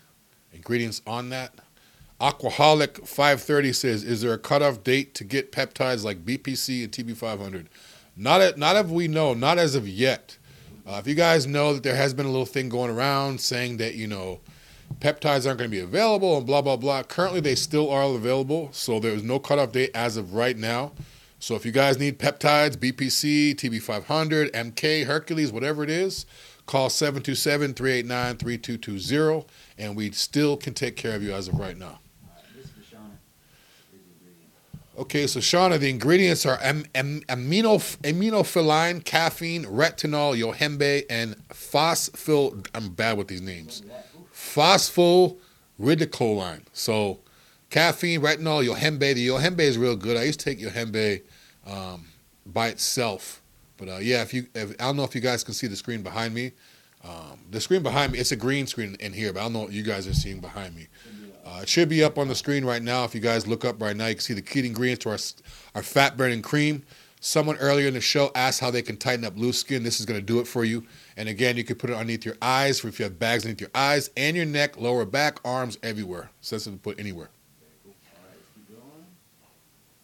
[0.51, 1.53] ingredients on that.
[2.23, 7.65] Aquaholic 530 says, "Is there a cutoff date to get peptides like BPC and TB500?"
[8.15, 10.37] Not not if we know, not as of yet.
[10.87, 13.77] Uh, if you guys know that there has been a little thing going around saying
[13.77, 14.39] that you know
[14.99, 17.03] peptides aren't going to be available and blah blah blah.
[17.03, 20.93] Currently, they still are available, so there is no cutoff date as of right now.
[21.39, 26.25] So if you guys need peptides, BPC, TB500, MK, Hercules, whatever it is,
[26.65, 29.45] call 727-389-3220,
[29.77, 31.85] and we still can take care of you as of right now.
[31.85, 33.17] All right, this is for Shauna.
[33.91, 34.53] Here's the ingredient.
[34.95, 42.63] Okay, so Shauna, the ingredients are am, am, amino, aminophylline, caffeine, retinol, yohimbe, and phosphyl.
[42.75, 43.81] I'm bad with these names.
[44.31, 46.61] Phosphoridinoline.
[46.73, 47.21] So,
[47.71, 49.15] caffeine, retinol, yohimbe.
[49.15, 50.15] The yohimbe is real good.
[50.15, 51.23] I used to take yohimbe
[51.65, 52.05] um,
[52.45, 53.41] by itself,
[53.77, 55.75] but uh, yeah, if you, if, I don't know if you guys can see the
[55.75, 56.51] screen behind me.
[57.03, 59.61] Um, the screen behind me, it's a green screen in here, but I don't know
[59.61, 60.85] what you guys are seeing behind me.
[61.53, 63.03] Uh, it should be up on the screen right now.
[63.03, 65.17] If you guys look up right now, you can see the key ingredients to our,
[65.75, 66.83] our fat burning cream.
[67.19, 69.83] Someone earlier in the show asked how they can tighten up loose skin.
[69.83, 70.83] This is going to do it for you.
[71.15, 73.61] And again, you can put it underneath your eyes for if you have bags underneath
[73.61, 76.31] your eyes and your neck, lower back, arms, everywhere.
[76.41, 77.29] Sensitive to put anywhere.
[77.61, 77.93] Very cool.
[77.93, 79.05] All right, let's keep going.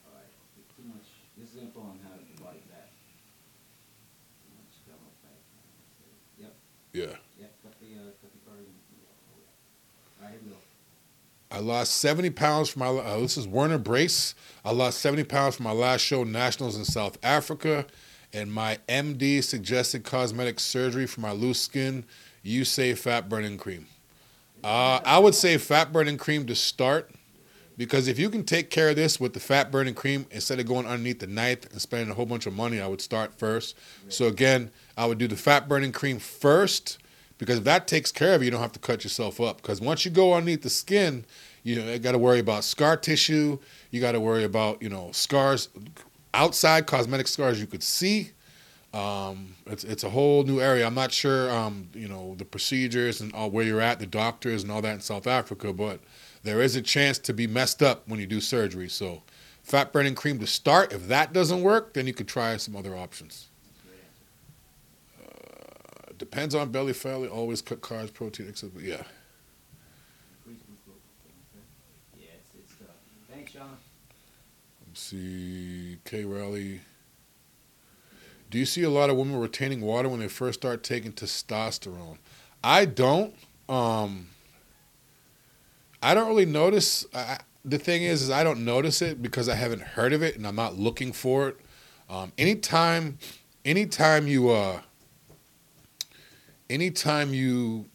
[0.05, 0.31] All right,
[0.77, 1.07] too much.
[1.35, 2.87] This is info on how to body fat.
[4.45, 5.41] Too much stomach fat.
[6.39, 6.53] Yep,
[6.93, 7.17] Yeah.
[7.41, 7.51] yep.
[7.63, 8.59] Cut the uh, cut the card.
[8.63, 8.69] and-
[10.21, 10.57] All right, here we go.
[11.51, 14.35] I lost 70 pounds from my, uh, this is Werner Brace.
[14.63, 17.87] I lost 70 pounds for my last show, Nationals in South Africa.
[18.31, 22.05] And my MD suggested cosmetic surgery for my loose skin.
[22.43, 23.87] You say fat burning cream.
[24.63, 27.09] Uh, I would say fat burning cream to start
[27.77, 30.67] because if you can take care of this with the fat burning cream instead of
[30.67, 33.75] going underneath the knife and spending a whole bunch of money, I would start first.
[34.09, 36.99] So again, I would do the fat burning cream first
[37.39, 39.61] because if that takes care of you, you don't have to cut yourself up.
[39.61, 41.25] Because once you go underneath the skin,
[41.63, 43.57] you know, you got to worry about scar tissue.
[43.89, 45.69] You got to worry about you know scars,
[46.35, 48.31] outside cosmetic scars you could see.
[48.93, 50.85] Um, it's it's a whole new area.
[50.85, 54.63] I'm not sure, um, you know, the procedures and all, where you're at, the doctors
[54.63, 55.99] and all that in South Africa, but
[56.43, 58.89] there is a chance to be messed up when you do surgery.
[58.89, 59.21] So,
[59.61, 60.91] fat burning cream to start.
[60.91, 63.49] If that doesn't work, then you could try some other options.
[63.67, 63.99] That's a great
[65.27, 66.08] answer.
[66.08, 67.27] Uh, depends on belly fat.
[67.29, 68.81] Always cut carbs, protein, etc.
[68.81, 69.03] Yeah.
[73.31, 73.77] Thanks, Shauna.
[74.87, 76.81] Let's see, K Rally.
[78.51, 82.17] Do you see a lot of women retaining water when they first start taking testosterone?
[82.63, 83.35] I don't.
[83.67, 84.27] Um,
[86.01, 87.05] I don't really notice.
[87.13, 90.35] I, the thing is, is I don't notice it because I haven't heard of it
[90.35, 91.57] and I'm not looking for it.
[92.09, 93.19] Um, anytime,
[93.63, 94.81] anytime you, uh,
[96.69, 97.85] anytime you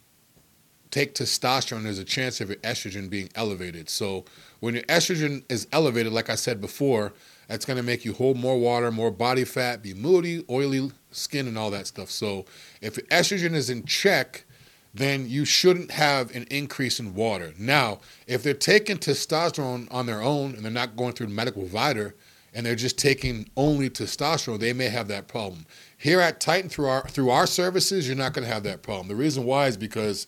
[0.91, 3.89] take testosterone, there's a chance of your estrogen being elevated.
[3.89, 4.25] So
[4.59, 7.13] when your estrogen is elevated, like I said before,
[7.47, 11.47] that's going to make you hold more water, more body fat, be moody, oily skin,
[11.47, 12.09] and all that stuff.
[12.09, 12.45] So
[12.81, 14.45] if your estrogen is in check,
[14.93, 17.53] then you shouldn't have an increase in water.
[17.59, 22.15] Now, if they're taking testosterone on their own and they're not going through medical provider
[22.53, 25.65] and they're just taking only testosterone, they may have that problem.
[26.05, 29.07] Here at Titan, through our through our services, you're not going to have that problem.
[29.07, 30.27] The reason why is because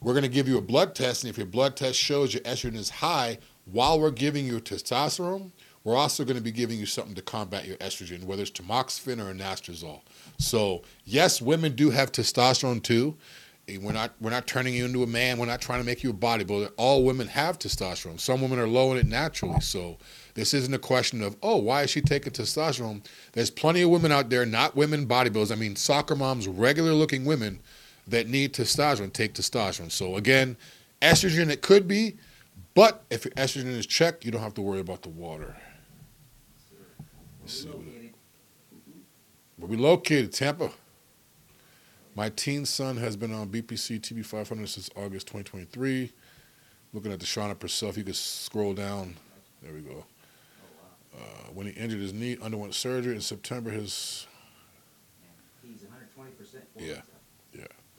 [0.00, 2.42] we're going to give you a blood test, and if your blood test shows your
[2.44, 3.36] estrogen is high
[3.66, 5.50] while we're giving you testosterone,
[5.84, 9.18] we're also going to be giving you something to combat your estrogen, whether it's tamoxifen
[9.20, 10.00] or anastrozole.
[10.38, 13.14] So yes, women do have testosterone too.
[13.82, 15.36] We're not we're not turning you into a man.
[15.36, 16.72] We're not trying to make you a bodybuilder.
[16.78, 18.18] All women have testosterone.
[18.18, 19.60] Some women are low in it naturally.
[19.60, 19.98] So
[20.38, 23.04] this isn't a question of oh why is she taking testosterone.
[23.32, 25.50] There's plenty of women out there, not women bodybuilders.
[25.50, 27.60] I mean soccer moms, regular looking women
[28.06, 29.90] that need testosterone take testosterone.
[29.90, 30.56] So again,
[31.02, 32.16] estrogen it could be,
[32.74, 35.56] but if your estrogen is checked, you don't have to worry about the water.
[37.40, 37.66] Let's
[39.56, 40.70] Where we located, Tampa.
[42.14, 46.12] My teen son has been on BPC TB 500 since August 2023.
[46.92, 49.14] Looking at the Shauna Purcell, if you could scroll down,
[49.62, 50.04] there we go.
[51.18, 53.70] Uh, when he injured his knee, underwent surgery in September.
[53.70, 54.26] His
[55.62, 57.00] he's 120% for Yeah.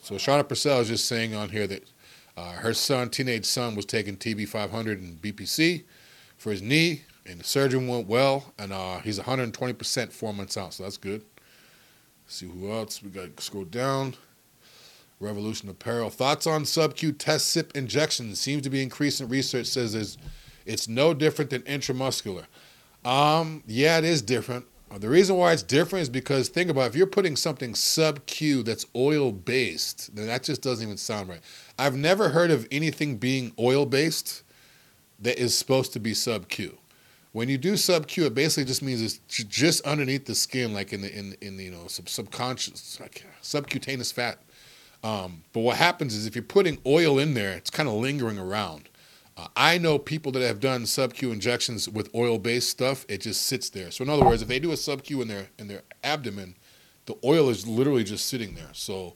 [0.01, 1.83] so Shauna Purcell is just saying on here that
[2.37, 5.83] uh, her son, teenage son, was taking TB 500 and BPC
[6.37, 10.73] for his knee, and the surgery went well, and uh, he's 120% four months out,
[10.73, 11.21] so that's good.
[12.27, 13.35] see who else we got.
[13.35, 14.15] to Scroll down.
[15.19, 16.09] Revolution Apparel.
[16.09, 19.27] Thoughts on sub-Q test cyp injections seems to be increasing.
[19.27, 20.17] Research says it's,
[20.65, 22.45] it's no different than intramuscular.
[23.05, 24.65] Um, yeah, it is different.
[24.97, 28.63] The reason why it's different is because think about it, if you're putting something sub-Q
[28.63, 31.41] that's oil-based, then that just doesn't even sound right.
[31.77, 34.41] I've never heard of anything being oil-based
[35.19, 36.75] that is supposed to be sub-Q.
[37.33, 41.01] When you do sub-Q, it basically just means it's just underneath the skin, like in
[41.01, 44.39] the in in the, you know sub- subconscious like subcutaneous fat.
[45.03, 48.39] Um, but what happens is if you're putting oil in there, it's kind of lingering
[48.39, 48.88] around.
[49.39, 53.05] Uh, I know people that have done sub-Q injections with oil-based stuff.
[53.07, 53.89] It just sits there.
[53.89, 56.55] So in other words, if they do a sub-Q in their in their abdomen,
[57.05, 58.71] the oil is literally just sitting there.
[58.73, 59.15] So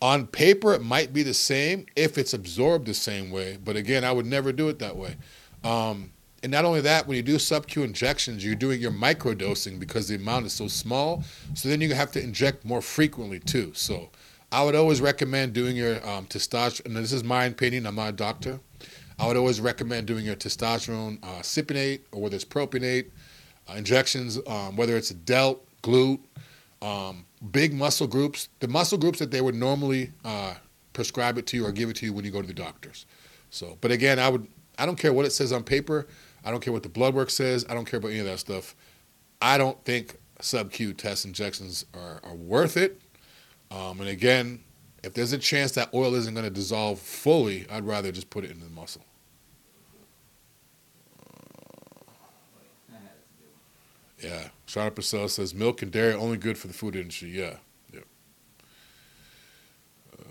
[0.00, 3.56] on paper, it might be the same if it's absorbed the same way.
[3.64, 5.16] But again, I would never do it that way.
[5.62, 6.10] Um,
[6.42, 10.16] and not only that, when you do sub-Q injections, you're doing your microdosing because the
[10.16, 11.22] amount is so small.
[11.54, 13.70] So then you have to inject more frequently too.
[13.76, 14.10] So
[14.50, 16.86] I would always recommend doing your um, testosterone.
[16.86, 17.86] And this is my opinion.
[17.86, 18.58] I'm not a doctor.
[19.18, 23.10] I would always recommend doing your testosterone uh, cypionate or whether it's propionate
[23.68, 26.20] uh, injections, um, whether it's delt, glute,
[26.80, 30.54] um, big muscle groups, the muscle groups that they would normally uh,
[30.92, 33.06] prescribe it to you or give it to you when you go to the doctors.
[33.50, 34.46] So, but again, I would,
[34.78, 36.06] I don't care what it says on paper.
[36.44, 37.64] I don't care what the blood work says.
[37.68, 38.74] I don't care about any of that stuff.
[39.40, 43.00] I don't think sub-Q test injections are, are worth it.
[43.70, 44.60] Um, and again,
[45.02, 48.44] if there's a chance that oil isn't going to dissolve fully, I'd rather just put
[48.44, 49.04] it in the muscle.
[52.90, 53.10] That had
[54.20, 54.34] to do.
[54.34, 54.48] Yeah.
[54.66, 57.30] Shauna Purcell says milk and dairy only good for the food industry.
[57.30, 57.56] Yeah.
[57.92, 58.04] Yep.
[60.18, 60.22] Uh,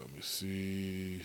[0.00, 1.22] let me see.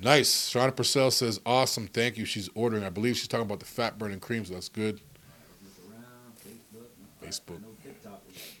[0.00, 0.52] Nice.
[0.52, 1.88] Shauna Purcell says awesome.
[1.88, 2.24] Thank you.
[2.26, 2.84] She's ordering.
[2.84, 4.50] I believe she's talking about the fat burning creams.
[4.50, 5.00] that's good.
[7.24, 7.26] Facebook.
[7.26, 7.56] Facebook.
[7.56, 8.60] I know TikTok we got a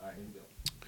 [0.00, 0.86] All right, here we go.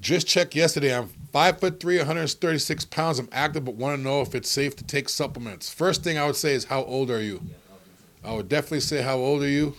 [0.00, 0.96] Just checked yesterday.
[0.96, 3.18] I'm five foot three, 136 pounds.
[3.18, 5.72] I'm active, but want to know if it's safe to take supplements.
[5.72, 7.42] First thing I would say is how old are you?
[8.24, 9.74] I would definitely say how old are you?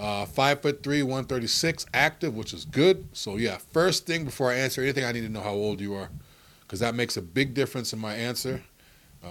[0.00, 3.06] Uh, five foot three, 136, active, which is good.
[3.12, 5.94] So yeah, first thing before I answer anything, I need to know how old you
[5.94, 6.10] are,
[6.62, 8.62] because that makes a big difference in my answer.
[9.22, 9.28] Uh,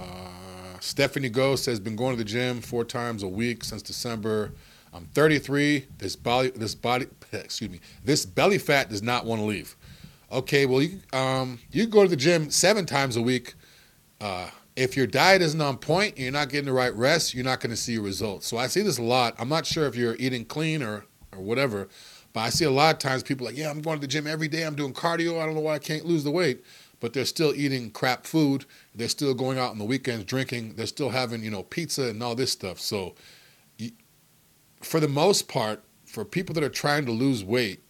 [0.80, 4.54] Stephanie Go says been going to the gym four times a week since December.
[4.94, 5.88] I'm 33.
[5.98, 9.76] This body, this body, excuse me, this belly fat does not want to leave.
[10.32, 13.56] Okay, well you um you go to the gym seven times a week.
[14.22, 17.60] Uh, if your diet isn't on point, you're not getting the right rest, you're not
[17.60, 18.48] going to see results.
[18.48, 19.36] So I see this a lot.
[19.38, 21.90] I'm not sure if you're eating clean or or whatever,
[22.32, 24.26] but I see a lot of times people like, yeah, I'm going to the gym
[24.26, 24.64] every day.
[24.64, 25.42] I'm doing cardio.
[25.42, 26.64] I don't know why I can't lose the weight,
[27.02, 28.66] but they're still eating crap food.
[28.96, 30.76] They're still going out on the weekends drinking.
[30.76, 32.80] They're still having you know pizza and all this stuff.
[32.80, 33.16] So,
[34.82, 37.84] for the most part, for people that are trying to lose weight,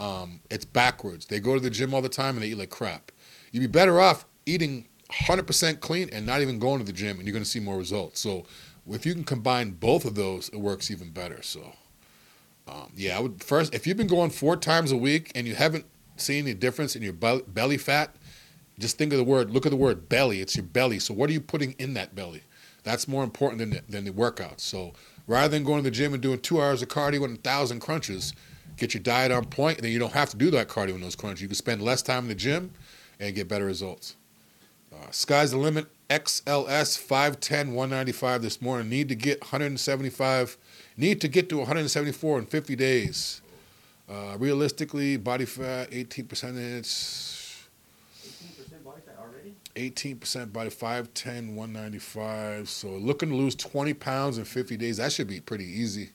[0.00, 1.26] um, it's backwards.
[1.26, 3.12] They go to the gym all the time and they eat like crap.
[3.52, 7.26] You'd be better off eating 100% clean and not even going to the gym, and
[7.26, 8.20] you're going to see more results.
[8.20, 8.46] So,
[8.88, 11.42] if you can combine both of those, it works even better.
[11.42, 11.72] So,
[12.66, 15.54] um, yeah, I would first, if you've been going four times a week and you
[15.54, 15.84] haven't
[16.16, 18.16] seen any difference in your bel- belly fat,
[18.78, 20.40] just think of the word, look at the word belly.
[20.40, 20.98] It's your belly.
[20.98, 22.42] So, what are you putting in that belly?
[22.82, 24.60] That's more important than the, than the workout.
[24.60, 24.94] So,
[25.26, 27.80] rather than going to the gym and doing two hours of cardio and a thousand
[27.80, 28.32] crunches,
[28.80, 31.02] get your diet on point, and then you don't have to do that cardio and
[31.02, 31.42] those crunches.
[31.42, 32.72] You can spend less time in the gym
[33.20, 34.16] and get better results.
[34.92, 35.86] Uh, sky's the limit.
[36.08, 38.88] XLS 510 195 this morning.
[38.88, 40.56] Need to get 175.
[40.96, 43.42] Need to get to 174 in 50 days.
[44.08, 46.88] Uh, realistically, body fat 18 percentage.
[48.26, 49.54] 18% body fat already?
[49.76, 52.68] 18% body, 5'10, 195.
[52.68, 54.96] So looking to lose 20 pounds in 50 days.
[54.96, 56.10] That should be pretty easy.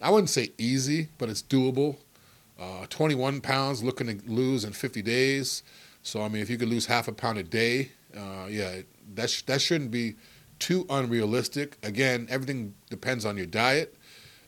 [0.00, 1.96] I wouldn't say easy, but it's doable.
[2.58, 5.62] Uh, 21 pounds looking to lose in 50 days.
[6.02, 8.80] So, I mean, if you could lose half a pound a day, uh, yeah,
[9.14, 10.14] that, sh- that shouldn't be
[10.58, 11.78] too unrealistic.
[11.82, 13.96] Again, everything depends on your diet.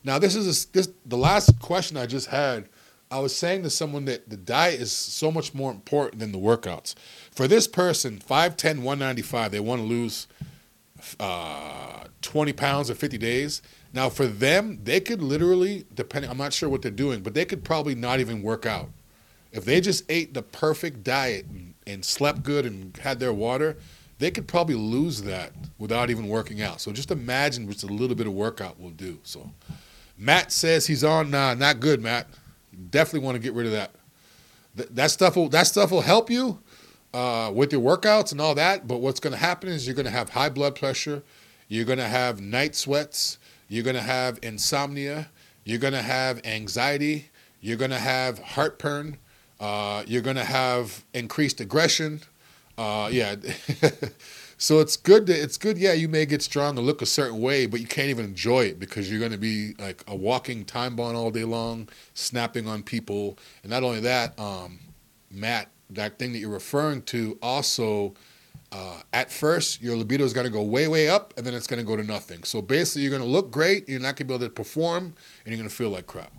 [0.03, 2.69] Now, this is a, this the last question I just had.
[3.09, 6.37] I was saying to someone that the diet is so much more important than the
[6.37, 6.95] workouts.
[7.31, 10.27] For this person, 5'10, 195, they want to lose
[11.19, 13.61] uh, 20 pounds in 50 days.
[13.97, 17.45] Now, for them, they could literally, depending, I'm not sure what they're doing, but they
[17.45, 18.91] could probably not even work out.
[19.51, 23.75] If they just ate the perfect diet and, and slept good and had their water,
[24.19, 26.79] they could probably lose that without even working out.
[26.79, 29.17] So just imagine what a little bit of workout will do.
[29.23, 29.49] So
[30.15, 31.31] Matt says he's on.
[31.31, 32.27] Not good, Matt.
[32.91, 33.95] Definitely want to get rid of that.
[34.75, 36.59] Th- that stuff will that stuff will help you
[37.15, 38.87] uh, with your workouts and all that.
[38.87, 41.23] But what's going to happen is you're going to have high blood pressure.
[41.67, 43.39] You're going to have night sweats.
[43.67, 45.29] You're going to have insomnia.
[45.63, 47.29] You're going to have anxiety.
[47.61, 49.17] You're going to have heartburn.
[49.59, 52.21] Uh, you're going to have increased aggression.
[52.77, 53.35] Uh, yeah.
[54.57, 55.27] so it's good.
[55.27, 55.77] To, it's good.
[55.77, 58.65] Yeah, you may get strong and look a certain way, but you can't even enjoy
[58.65, 62.67] it because you're going to be like a walking time bomb all day long, snapping
[62.67, 63.37] on people.
[63.63, 64.79] And not only that, um,
[65.31, 68.13] Matt, that thing that you're referring to also.
[68.71, 71.67] Uh, at first, your libido is going to go way, way up, and then it's
[71.67, 72.43] going to go to nothing.
[72.43, 75.05] So basically, you're going to look great, you're not going to be able to perform,
[75.05, 76.33] and you're going to feel like crap.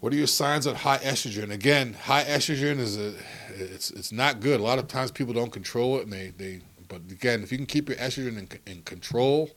[0.00, 1.50] What are your signs of high estrogen?
[1.50, 3.14] Again, high estrogen is a
[3.58, 4.60] it's it's not good.
[4.60, 6.60] A lot of times people don't control it, and they they.
[6.88, 9.50] But again, if you can keep your estrogen in, in control,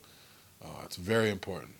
[0.62, 1.72] uh, it's very important.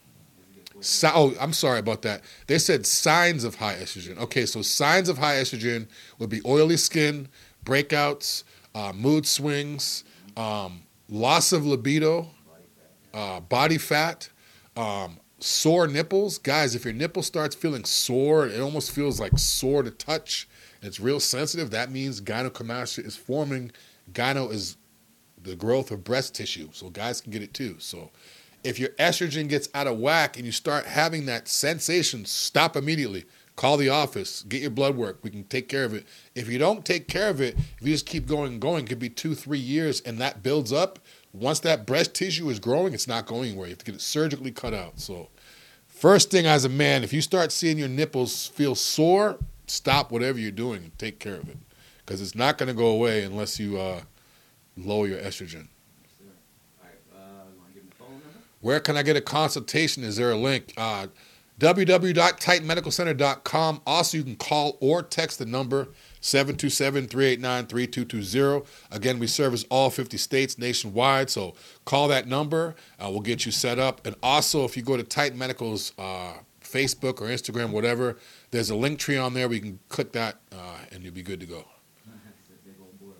[0.81, 2.23] So, oh, I'm sorry about that.
[2.47, 4.17] They said signs of high estrogen.
[4.19, 5.89] Okay, so signs of high estrogen
[6.19, 7.29] would be oily skin,
[7.65, 10.05] breakouts, uh, mood swings,
[10.37, 12.29] um, loss of libido,
[13.13, 14.29] uh, body fat,
[14.77, 16.39] um, sore nipples.
[16.39, 20.49] Guys, if your nipple starts feeling sore, it almost feels like sore to touch,
[20.83, 23.71] it's real sensitive, that means gynecomastia is forming.
[24.13, 24.77] Gyno is
[25.43, 27.77] the growth of breast tissue, so guys can get it too.
[27.79, 28.11] So
[28.65, 33.25] if your estrogen gets out of whack and you start having that sensation, stop immediately.
[33.61, 35.19] Call the office, get your blood work.
[35.23, 36.07] We can take care of it.
[36.35, 38.89] If you don't take care of it, if you just keep going and going, it
[38.89, 40.99] could be two, three years, and that builds up.
[41.35, 43.67] Once that breast tissue is growing, it's not going anywhere.
[43.67, 44.99] You have to get it surgically cut out.
[44.99, 45.29] So,
[45.87, 50.39] first thing as a man, if you start seeing your nipples feel sore, stop whatever
[50.39, 51.59] you're doing and take care of it,
[52.07, 54.01] because it's not going to go away unless you uh,
[54.79, 55.69] lower your estrogen.
[56.83, 58.39] Right, uh, you want to give me the phone number?
[58.63, 60.03] Where can I get a consultation?
[60.03, 60.73] Is there a link?
[60.79, 61.09] Uh,
[61.61, 63.83] www.titanmedicalcenter.com.
[63.87, 65.89] Also, you can call or text the number
[66.23, 68.67] 727-389-3220.
[68.91, 72.75] Again, we service all 50 states nationwide, so call that number.
[72.99, 74.07] Uh, we'll get you set up.
[74.07, 78.17] And also, if you go to Titan Medical's uh, Facebook or Instagram, whatever,
[78.53, 79.47] there's a link tree on there.
[79.47, 81.67] We can click that, uh, and you'll be good to go.
[82.41, 83.19] It's a big old board.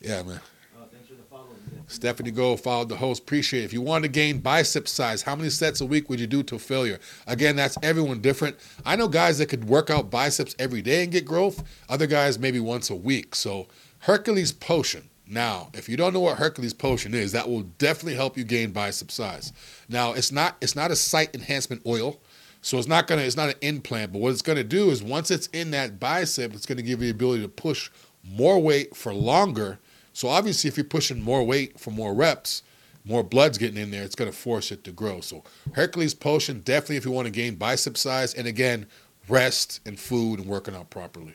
[0.00, 0.40] yeah, man.
[0.76, 1.54] Oh, thanks for the follow.
[1.72, 1.75] Yeah.
[1.88, 3.22] Stephanie Go followed the host.
[3.22, 3.64] Appreciate it.
[3.64, 6.42] If you want to gain bicep size, how many sets a week would you do
[6.44, 6.98] to failure?
[7.26, 8.56] Again, that's everyone different.
[8.84, 11.62] I know guys that could work out biceps every day and get growth.
[11.88, 13.34] Other guys maybe once a week.
[13.34, 13.68] So
[14.00, 15.08] Hercules Potion.
[15.28, 18.70] Now, if you don't know what Hercules Potion is, that will definitely help you gain
[18.70, 19.52] bicep size.
[19.88, 22.20] Now, it's not it's not a site enhancement oil.
[22.62, 25.30] So it's not gonna it's not an implant, but what it's gonna do is once
[25.30, 27.90] it's in that bicep, it's gonna give you the ability to push
[28.24, 29.78] more weight for longer.
[30.16, 32.62] So obviously, if you're pushing more weight for more reps,
[33.04, 35.20] more blood's getting in there, it's gonna force it to grow.
[35.20, 38.86] So Hercules Potion, definitely if you want to gain bicep size, and again,
[39.28, 41.34] rest and food and working out properly.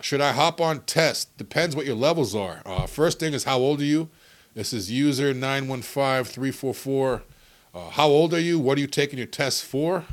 [0.00, 1.36] Should I hop on test?
[1.36, 2.62] Depends what your levels are.
[2.64, 4.08] Uh, first thing is how old are you?
[4.54, 7.22] This is user 915344.
[7.74, 8.58] Uh, how old are you?
[8.58, 10.06] What are you taking your tests for?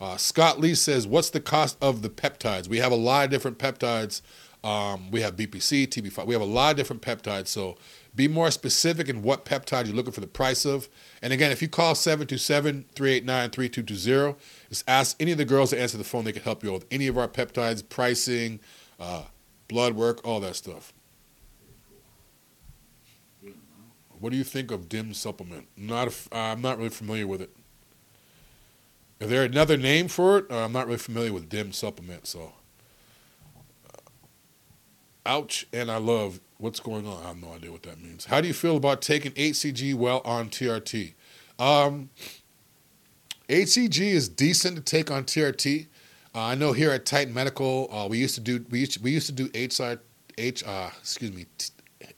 [0.00, 2.68] Uh, Scott Lee says, What's the cost of the peptides?
[2.68, 4.22] We have a lot of different peptides.
[4.64, 6.26] Um, we have BPC, TB5.
[6.26, 7.48] We have a lot of different peptides.
[7.48, 7.76] So
[8.16, 10.88] be more specific in what peptide you're looking for the price of.
[11.20, 14.38] And again, if you call 727 389 3220,
[14.70, 16.24] just ask any of the girls that answer the phone.
[16.24, 18.58] They can help you with any of our peptides, pricing,
[18.98, 19.24] uh,
[19.68, 20.94] blood work, all that stuff.
[24.18, 25.68] What do you think of DIM supplement?
[25.76, 27.54] Not, a uh, I'm not really familiar with it.
[29.20, 30.50] Is there another name for it?
[30.50, 32.26] Uh, I'm not really familiar with DIM supplement.
[32.26, 32.54] So,
[35.26, 37.22] ouch, and I love what's going on.
[37.22, 38.26] I have no idea what that means.
[38.26, 41.14] How do you feel about taking HCG while on TRT?
[41.58, 42.10] Um,
[43.48, 45.86] HCG is decent to take on TRT.
[46.34, 49.12] Uh, I know here at Titan Medical, uh, we used to do we used we
[49.12, 50.00] used to do HR,
[50.36, 51.70] H uh, excuse me t-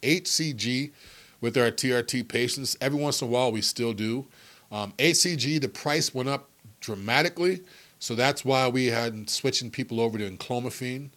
[0.03, 0.93] HCG
[1.41, 2.77] with our TRT patients.
[2.81, 4.27] Every once in a while, we still do.
[4.73, 6.49] Um, HCG, the price went up
[6.81, 7.61] dramatically,
[7.99, 11.11] so that's why we had switching people over to enclomiphene.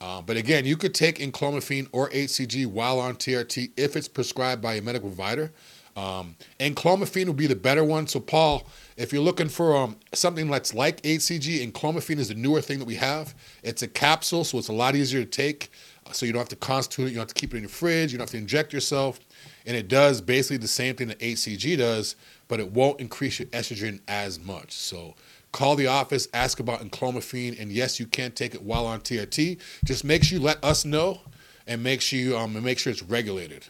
[0.00, 4.60] Uh, but again, you could take enclomiphene or HCG while on TRT if it's prescribed
[4.60, 5.52] by a medical provider.
[5.96, 8.06] Um, enclomiphene would be the better one.
[8.08, 8.66] So, Paul,
[8.96, 12.84] if you're looking for um, something that's like HCG, enclomiphene is the newer thing that
[12.84, 13.34] we have.
[13.62, 15.70] It's a capsule, so it's a lot easier to take.
[16.12, 17.10] So you don't have to constitute it.
[17.10, 18.12] You don't have to keep it in your fridge.
[18.12, 19.20] You don't have to inject yourself.
[19.66, 22.16] And it does basically the same thing that HCG does,
[22.48, 24.72] but it won't increase your estrogen as much.
[24.72, 25.14] So
[25.54, 29.58] call the office, ask about enclomiphene, and yes, you can take it while on TRT.
[29.84, 31.20] Just make sure you let us know,
[31.66, 33.66] and make sure you um, and make sure it's regulated.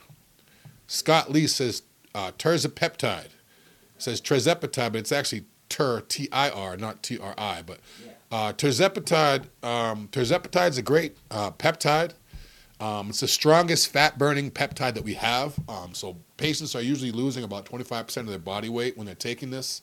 [0.87, 1.82] Scott Lee says
[2.14, 3.28] uh, terzepeptide.
[3.99, 7.62] Says tirzepatide, but it's actually ter T I R, not T R I.
[7.62, 7.80] But
[8.32, 12.12] uh, tirzepatide, um, tirzepatide is a great uh, peptide.
[12.80, 15.55] Um, it's the strongest fat burning peptide that we have.
[15.68, 19.51] Um, so patients are usually losing about 25% of their body weight when they're taking
[19.51, 19.80] this.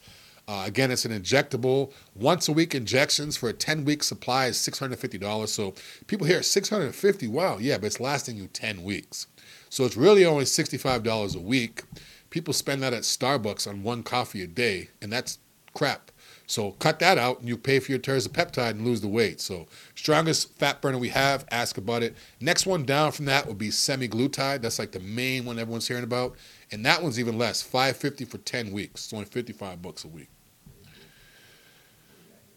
[0.52, 4.58] Uh, again, it's an injectable, once a week injections for a 10 week supply is
[4.58, 5.48] $650.
[5.48, 5.74] So
[6.08, 7.30] people hear $650.
[7.30, 9.28] wow, yeah, but it's lasting you 10 weeks.
[9.70, 11.84] So it's really only $65 a week.
[12.32, 15.40] People spend that at Starbucks on one coffee a day, and that's
[15.74, 16.12] crap.
[16.48, 19.40] So cut that out, and you pay for your terzepeptide and lose the weight.
[19.40, 21.46] So strongest fat burner we have.
[21.50, 22.14] Ask about it.
[22.42, 24.62] Next one down from that would be semaglutide.
[24.62, 26.36] That's like the main one everyone's hearing about,
[26.74, 27.62] and that one's even less.
[27.62, 29.06] Five fifty for ten weeks.
[29.06, 30.28] It's only fifty five bucks a week.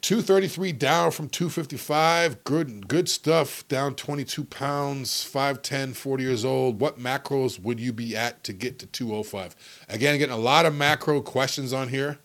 [0.05, 2.45] 233 down from 255.
[2.45, 3.67] Good good stuff.
[3.69, 6.79] Down 22 pounds, 5'10, 40 years old.
[6.79, 9.57] What macros would you be at to get to 205?
[9.89, 12.19] Again, getting a lot of macro questions on here.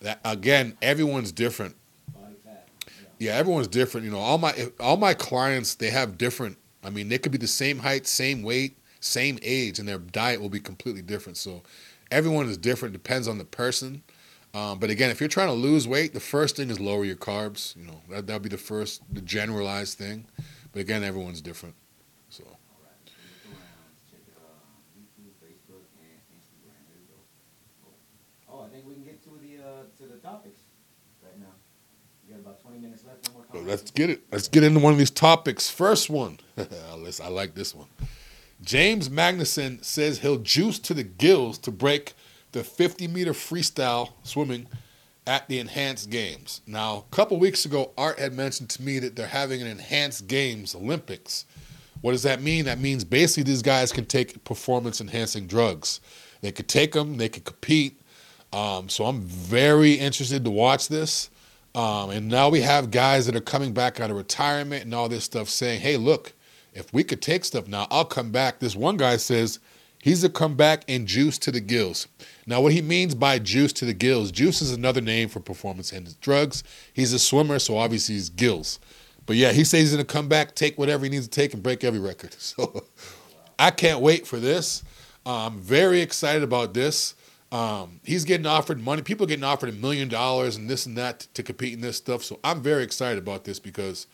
[0.00, 1.74] That again, everyone's different.
[3.18, 4.04] Yeah, everyone's different.
[4.04, 6.58] You know, all my all my clients they have different.
[6.84, 10.42] I mean, they could be the same height, same weight, same age, and their diet
[10.42, 11.38] will be completely different.
[11.38, 11.62] So,
[12.10, 12.92] everyone is different.
[12.92, 14.02] Depends on the person.
[14.54, 17.16] Um, but again, if you're trying to lose weight, the first thing is lower your
[17.16, 17.74] carbs.
[17.76, 20.26] You know, that that'll be the first, the generalized thing.
[20.72, 21.74] But again, everyone's different.
[22.28, 22.92] So, All right.
[23.06, 23.70] So look around.
[24.10, 26.76] Check it out on YouTube, Facebook, and Instagram.
[26.88, 28.52] There you go.
[28.52, 30.60] Oh, I think we can get to the uh, to the topics
[31.22, 31.54] right now.
[32.26, 33.30] We got about 20 minutes left.
[33.54, 34.22] No let's get it.
[34.30, 35.70] Let's get into one of these topics.
[35.70, 36.40] First one.
[36.58, 37.88] I like this one.
[38.62, 42.12] James Magnussen says he'll juice to the gills to break
[42.52, 44.66] the 50 meter freestyle swimming
[45.26, 46.60] at the enhanced games.
[46.66, 50.26] Now, a couple weeks ago, Art had mentioned to me that they're having an enhanced
[50.26, 51.46] games Olympics.
[52.00, 52.64] What does that mean?
[52.64, 56.00] That means basically these guys can take performance enhancing drugs.
[56.40, 58.00] They could take them, they could compete.
[58.52, 61.30] Um, so I'm very interested to watch this.
[61.74, 65.08] Um, and now we have guys that are coming back out of retirement and all
[65.08, 66.32] this stuff saying, hey, look,
[66.74, 68.58] if we could take stuff now, I'll come back.
[68.58, 69.58] This one guy says
[70.02, 72.08] he's to come back and juice to the gills.
[72.46, 75.92] Now, what he means by juice to the gills, juice is another name for performance
[75.92, 76.62] enhancing drugs.
[76.92, 78.78] He's a swimmer, so obviously he's gills.
[79.24, 81.62] But yeah, he says he's to come back, take whatever he needs to take, and
[81.62, 82.36] break every record.
[82.40, 82.84] So
[83.58, 84.82] I can't wait for this.
[85.24, 87.14] I'm very excited about this.
[87.52, 89.02] Um, he's getting offered money.
[89.02, 91.80] People are getting offered a million dollars and this and that to, to compete in
[91.80, 92.24] this stuff.
[92.24, 94.06] So I'm very excited about this because,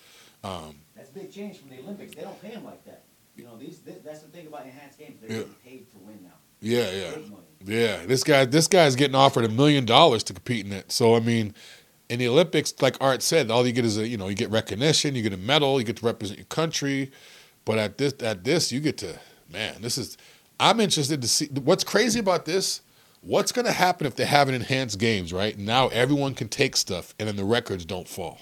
[0.45, 2.14] um, That's a big change from the Olympics.
[2.14, 3.05] They don't pay him like that.
[3.39, 3.78] You know, these.
[3.78, 5.20] This, that's the thing about enhanced games.
[5.20, 5.36] They're Yeah.
[5.39, 6.34] getting paid to win now.
[6.61, 7.11] yeah, yeah.
[7.64, 10.93] Yeah, this guy, this guy's getting offered a million dollars to compete in it.
[10.93, 11.55] So I mean,
[12.09, 14.51] in the Olympics, like Art said, all you get is a you know you get
[14.51, 17.11] recognition, you get a medal, you get to represent your country.
[17.64, 19.18] But at this, at this, you get to
[19.51, 19.76] man.
[19.80, 20.16] This is.
[20.61, 22.80] I'm interested to see what's crazy about this.
[23.20, 25.32] What's going to happen if they have an enhanced games?
[25.32, 28.41] Right now, everyone can take stuff, and then the records don't fall.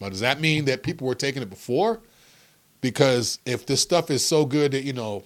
[0.00, 2.00] Now, does that mean that people were taking it before?
[2.80, 5.24] Because if this stuff is so good that you know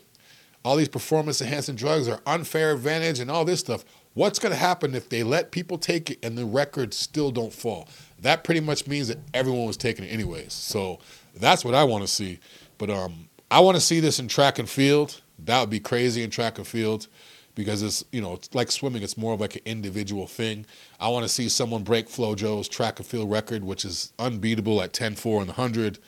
[0.64, 3.84] all these performance enhancing drugs are unfair advantage and all this stuff.
[4.14, 7.52] What's going to happen if they let people take it and the records still don't
[7.52, 7.88] fall?
[8.20, 10.52] That pretty much means that everyone was taking it anyways.
[10.52, 11.00] So
[11.34, 12.38] that's what I want to see.
[12.78, 15.20] But um, I want to see this in track and field.
[15.44, 17.08] That would be crazy in track and field
[17.54, 19.02] because it's you know it's like swimming.
[19.02, 20.64] It's more of like an individual thing.
[21.00, 24.80] I want to see someone break flo FloJo's track and field record, which is unbeatable
[24.80, 25.98] at 10-4 and the hundred.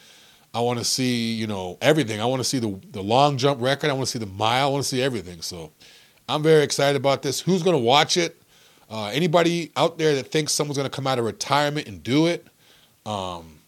[0.54, 2.20] I want to see, you know, everything.
[2.20, 3.90] I want to see the the long jump record.
[3.90, 4.68] I want to see the mile.
[4.68, 5.42] I want to see everything.
[5.42, 5.72] So
[6.28, 7.40] I'm very excited about this.
[7.40, 8.40] Who's going to watch it?
[8.88, 12.26] Uh, anybody out there that thinks someone's going to come out of retirement and do
[12.26, 12.46] it?
[13.04, 13.58] Um,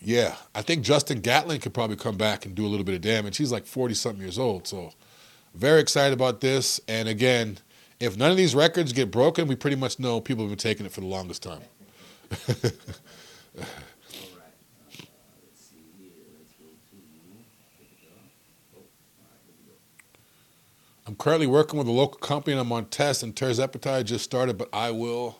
[0.00, 3.00] yeah, I think Justin Gatlin could probably come back and do a little bit of
[3.00, 3.36] damage.
[3.36, 4.66] He's like 40 something years old.
[4.66, 4.92] So
[5.54, 6.80] very excited about this.
[6.88, 7.58] And again,
[7.98, 10.86] if none of these records get broken, we pretty much know people have been taking
[10.86, 11.62] it for the longest time.
[12.46, 12.62] All right.
[13.58, 15.06] Uh,
[15.42, 16.28] let's see here.
[16.36, 16.96] Let's go to.
[17.78, 18.20] Pick it up.
[18.76, 19.40] Oh, all right.
[19.46, 19.78] Here we go.
[21.06, 24.58] I'm currently working with a local company and I'm on test and tirzepatide just started,
[24.58, 25.38] but I will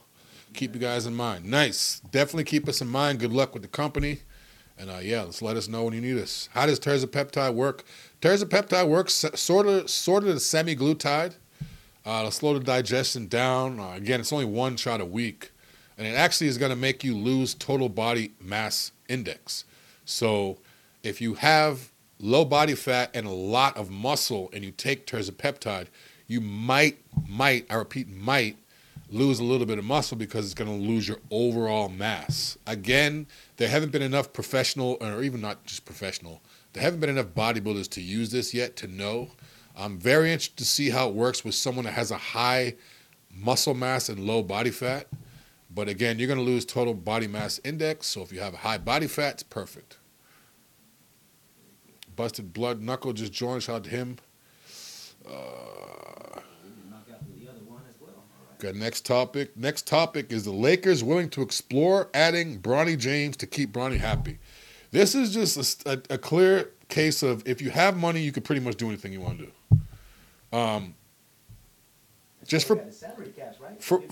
[0.55, 1.45] keep you guys in mind.
[1.45, 2.01] Nice.
[2.13, 3.19] Definitely keep us in mind.
[3.19, 4.21] Good luck with the company.
[4.79, 6.49] And uh, yeah, let's let us know when you need us.
[6.53, 7.85] How does terzepeptide work?
[8.21, 11.35] Terzepeptide works sort of sort of the semaglutide.
[12.05, 13.81] Uh, it'll slow the digestion down.
[13.81, 15.51] Uh, again, it's only one shot a week,
[15.99, 19.65] and it actually is going to make you lose total body mass index.
[20.05, 20.59] So,
[21.03, 25.87] if you have low body fat and a lot of muscle, and you take terzepeptide,
[26.27, 26.99] you might
[27.29, 28.57] might I repeat might
[29.09, 32.59] lose a little bit of muscle because it's going to lose your overall mass.
[32.67, 36.43] Again, there haven't been enough professional, or even not just professional,
[36.73, 39.29] there haven't been enough bodybuilders to use this yet to know.
[39.77, 42.75] I'm very interested to see how it works with someone that has a high
[43.31, 45.07] muscle mass and low body fat.
[45.73, 48.07] But again, you're going to lose total body mass index.
[48.07, 49.96] So if you have high body fat, it's perfect.
[52.17, 53.63] Busted Blood Knuckle just joined.
[53.63, 54.17] Shout out to him.
[55.29, 56.41] Uh.
[58.59, 59.55] Got next topic.
[59.55, 64.39] Next topic is the Lakers willing to explore adding Bronny James to keep Bronny happy.
[64.93, 68.43] This is just a, a- a clear case of if you have money, you can
[68.43, 69.45] pretty much do anything you want to
[70.53, 70.57] do.
[70.57, 70.95] Um,
[72.47, 72.77] Just for-
[73.79, 74.03] for-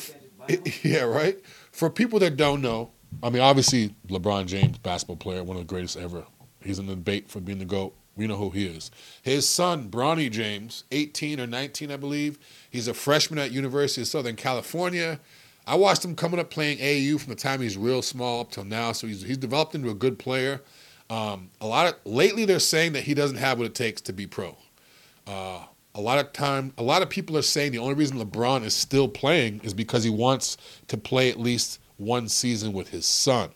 [0.82, 1.38] yeah, right.
[1.72, 2.90] For people that don't know,
[3.22, 6.26] I mean, obviously LeBron James, basketball player, one of the greatest ever.
[6.64, 7.94] He's in the debate for being the goat.
[8.16, 8.90] We know who he is.
[9.22, 12.38] His son, Bronny James, 18 or 19, I believe.
[12.70, 15.18] He's a freshman at University of Southern California.
[15.66, 18.64] I watched him coming up playing AAU from the time he's real small up till
[18.64, 18.92] now.
[18.92, 20.60] So he's he's developed into a good player.
[21.10, 24.12] Um, a lot of lately they're saying that he doesn't have what it takes to
[24.12, 24.56] be pro.
[25.26, 28.64] Uh, a lot of time, a lot of people are saying the only reason LeBron
[28.64, 30.56] is still playing is because he wants
[30.88, 33.50] to play at least one season with his son.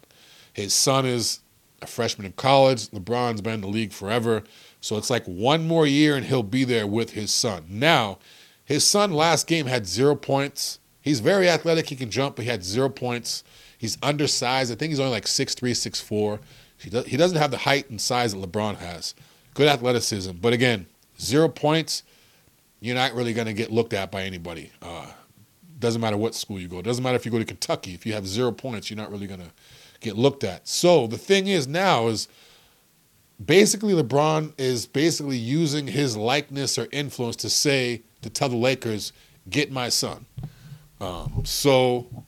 [0.52, 1.40] His son is
[1.82, 2.88] a freshman in college.
[2.88, 4.42] LeBron's been in the league forever,
[4.80, 7.64] so it's like one more year and he'll be there with his son.
[7.68, 8.18] Now,
[8.64, 10.78] his son last game had zero points.
[11.00, 11.88] He's very athletic.
[11.88, 13.44] He can jump, but he had zero points.
[13.78, 14.70] He's undersized.
[14.70, 16.40] I think he's only like 6'3", 6'4".
[16.78, 19.14] He, does, he doesn't have the height and size that LeBron has.
[19.54, 20.32] Good athleticism.
[20.40, 20.86] But again,
[21.18, 22.02] zero points,
[22.80, 24.70] you're not really going to get looked at by anybody.
[24.82, 25.06] Uh,
[25.78, 26.82] doesn't matter what school you go.
[26.82, 27.94] Doesn't matter if you go to Kentucky.
[27.94, 29.50] If you have zero points, you're not really going to
[30.00, 30.68] get looked at.
[30.68, 32.28] So the thing is now is
[33.44, 39.12] basically LeBron is basically using his likeness or influence to say to tell the Lakers,
[39.48, 40.26] "Get my son."
[41.00, 42.24] Um, so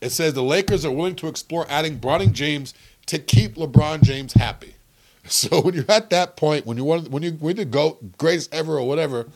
[0.00, 2.74] it says the Lakers are willing to explore adding Bronny James
[3.06, 4.74] to keep LeBron James happy.
[5.26, 8.52] So when you're at that point, when you want, when you when you go greatest
[8.54, 9.28] ever or whatever,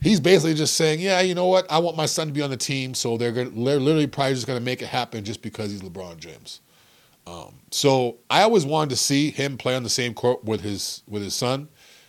[0.00, 2.50] he's basically just saying, yeah, you know what, I want my son to be on
[2.50, 5.70] the team, so they're gonna, they're literally probably just gonna make it happen just because
[5.70, 6.60] he's LeBron James.
[7.26, 11.02] Um, so I always wanted to see him play on the same court with his
[11.06, 11.68] with his son.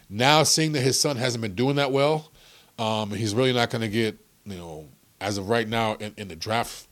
[0.09, 2.31] Now seeing that his son hasn't been doing that well,
[2.79, 4.87] um, he's really not going to get you know
[5.19, 6.87] as of right now in, in the draft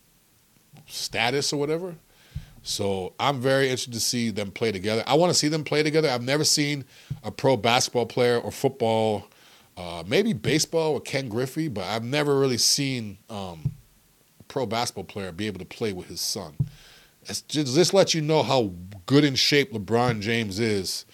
[0.86, 1.96] status or whatever.
[2.62, 5.04] So I'm very interested to see them play together.
[5.08, 6.10] I want to see them play together.
[6.10, 6.86] I've never seen
[7.24, 9.28] a pro basketball player or football,
[9.80, 13.72] uh, maybe baseball with Ken Griffey, but I've never really seen um,
[14.38, 16.56] a pro basketball player be able to play with his son.
[17.24, 18.74] It's just, just let you know how
[19.06, 21.06] good in shape LeBron James is.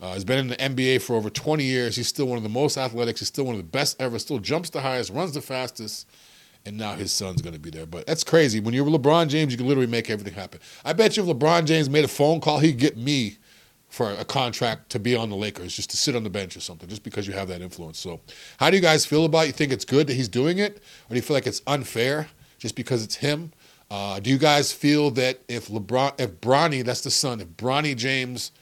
[0.00, 1.94] Uh, he's been in the NBA for over 20 years.
[1.94, 3.18] He's still one of the most athletic.
[3.18, 4.18] He's still one of the best ever.
[4.18, 6.08] Still jumps the highest, runs the fastest,
[6.66, 7.86] and now his son's going to be there.
[7.86, 8.58] But that's crazy.
[8.58, 10.58] When you're LeBron James, you can literally make everything happen.
[10.84, 13.38] I bet you if LeBron James made a phone call, he'd get me
[13.88, 16.60] for a contract to be on the Lakers, just to sit on the bench or
[16.60, 17.98] something, just because you have that influence.
[17.98, 18.20] So,
[18.58, 19.46] how do you guys feel about it?
[19.46, 22.28] You think it's good that he's doing it, or do you feel like it's unfair
[22.58, 23.52] just because it's him?
[23.90, 27.96] Uh, do you guys feel that if LeBron, if Bronny, that's the son, if Bronny
[27.96, 28.52] James,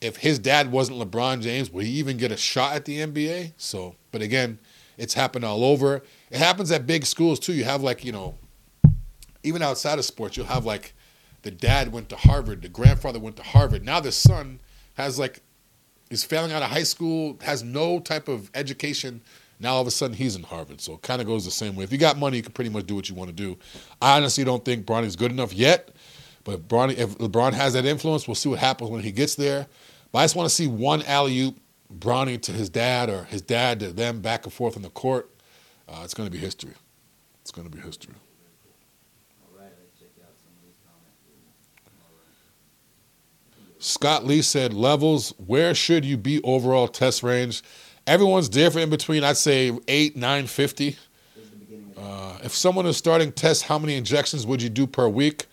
[0.00, 3.52] if his dad wasn't LeBron James, would he even get a shot at the NBA?
[3.58, 4.58] So, but again,
[4.96, 6.02] it's happened all over.
[6.30, 7.52] It happens at big schools too.
[7.52, 8.34] You have like, you know,
[9.42, 10.94] even outside of sports, you'll have like
[11.42, 13.84] the dad went to Harvard, the grandfather went to Harvard.
[13.84, 14.60] Now the son
[14.94, 15.40] has like,
[16.10, 19.20] is failing out of high school, has no type of education.
[19.60, 20.80] Now all of a sudden he's in Harvard.
[20.80, 21.84] So it kind of goes the same way.
[21.84, 23.56] If you got money, you can pretty much do what you want to do.
[24.00, 25.90] I honestly don't think Bronny's good enough yet.
[26.44, 29.36] But if, Bronny, if LeBron has that influence, we'll see what happens when he gets
[29.36, 29.66] there.
[30.10, 31.58] But I just want to see one alley oop
[31.98, 35.30] Bronny to his dad or his dad to them back and forth on the court.
[35.88, 36.72] Uh, it's going to be history.
[37.42, 38.14] It's going to be history.
[39.42, 41.20] All right, let's check out some of these comments.
[41.86, 42.14] All
[43.66, 43.71] right.
[43.82, 47.62] Scott Lee said, levels, where should you be overall test range?
[48.06, 50.90] Everyone's different in between, I'd say 8, 950.
[50.90, 50.98] This
[51.44, 54.68] is the beginning of Uh, if someone is starting tests, how many injections would you
[54.68, 55.46] do per week?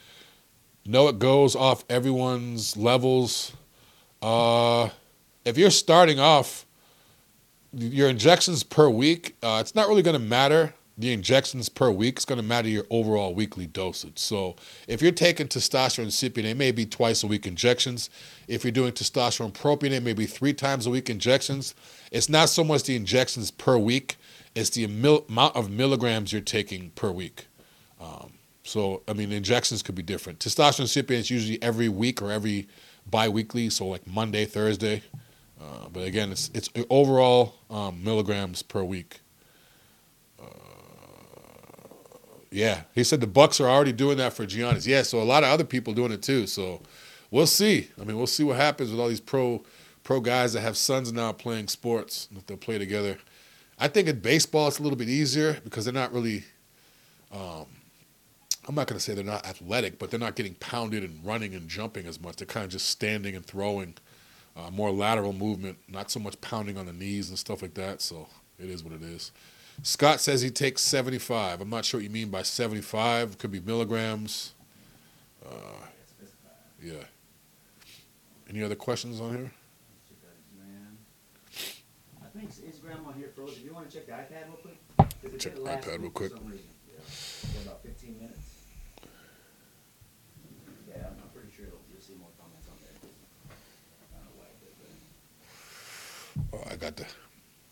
[0.86, 3.52] No, it goes off everyone's levels.
[4.22, 4.90] Uh,
[5.44, 6.68] if you're starting off
[7.74, 12.20] your injections per week, uh, it's not really going to matter the injections per week.
[12.20, 14.20] is going to matter your overall weekly dosage.
[14.20, 18.10] So if you're taking testosterone cypionate, it may be twice a week injections.
[18.48, 21.74] If you're doing testosterone propionate, it may be three times a week injections.
[22.12, 24.18] It's not so much the injections per week;
[24.56, 27.48] it's the mil- amount of milligrams you're taking per week.
[28.02, 28.34] Um,
[28.64, 30.40] so I mean, injections could be different.
[30.40, 32.68] Testosterone cypionate is usually every week or every
[33.10, 35.02] bi-weekly, so like Monday, Thursday.
[35.62, 39.22] Uh, but again, it's it's overall um, milligrams per week.
[40.42, 40.46] Uh,
[42.52, 44.88] yeah, he said the Bucks are already doing that for Giannis.
[44.88, 46.48] Yeah, so a lot of other people doing it too.
[46.48, 46.82] So
[47.32, 47.90] we'll see.
[48.00, 49.64] I mean, we'll see what happens with all these pro
[50.04, 53.18] pro guys that have sons now playing sports if they'll play together.
[53.78, 56.44] I think in baseball it's a little bit easier because they're not really.
[57.32, 57.68] Um,
[58.68, 61.56] I'm not going to say they're not athletic, but they're not getting pounded and running
[61.56, 62.36] and jumping as much.
[62.36, 63.96] They're kind of just standing and throwing,
[64.56, 68.00] uh, more lateral movement, not so much pounding on the knees and stuff like that.
[68.00, 68.28] So
[68.60, 69.32] it is what it is.
[69.84, 71.62] Scott says he takes 75.
[71.62, 73.38] I'm not sure what you mean by 75.
[73.38, 74.54] Could be milligrams.
[75.46, 75.52] Uh,
[76.82, 76.94] yeah.
[78.50, 79.52] Any other questions on here?
[82.22, 82.52] I think
[83.18, 83.58] here froze.
[83.58, 85.40] If you want to check the iPad real quick.
[85.40, 86.32] Check the iPad real quick.
[86.32, 87.00] Yeah.
[87.04, 88.40] For about 15 minutes.
[90.88, 92.96] Yeah, I'm, I'm pretty sure you'll see more comments on there.
[93.50, 94.74] I don't know why it did,
[96.52, 97.06] but- Oh, I got the.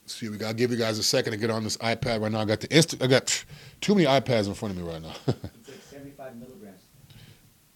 [0.08, 2.32] See, we got to give you guys a second to get on this iPad right
[2.32, 2.39] now.
[2.39, 3.03] I got the Insta.
[3.03, 3.45] I got
[3.82, 5.14] too many iPads in front of me right now.
[5.91, 6.82] 75 milligrams.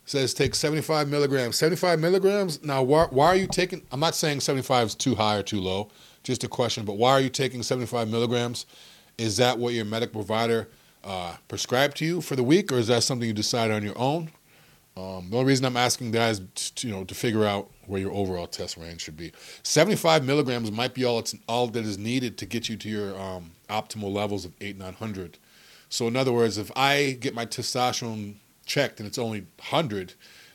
[0.06, 1.58] says take 75 milligrams.
[1.58, 2.64] 75 milligrams.
[2.64, 3.86] Now, why, why are you taking?
[3.92, 5.90] I'm not saying 75 is too high or too low.
[6.24, 6.86] Just a question.
[6.86, 8.66] But why are you taking 75 milligrams?
[9.18, 10.70] Is that what your medical provider
[11.04, 13.98] uh, prescribed to you for the week, or is that something you decided on your
[13.98, 14.32] own?
[14.98, 18.12] Um, the only reason I'm asking guys, to, you know, to figure out where your
[18.12, 19.32] overall test range should be.
[19.64, 23.20] 75 milligrams might be all it's all that is needed to get you to your
[23.20, 25.38] um, optimal levels of eight nine hundred.
[25.89, 28.36] So in other words, if I get my testosterone
[28.66, 30.14] checked and it's only 100,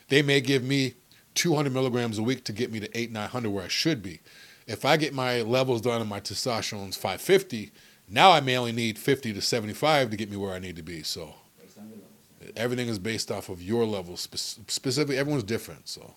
[0.09, 0.95] they may give me
[1.35, 4.19] 200 milligrams a week to get me to eight 900 where I should be.
[4.65, 7.71] If I get my levels done and my testosterone's 550,
[8.09, 10.83] now I may only need 50 to 75 to get me where I need to
[10.83, 11.03] be.
[11.03, 12.11] So Based on your levels.
[12.55, 15.87] Everything is based off of your level Spe- specifically, everyone's different.
[15.87, 16.13] So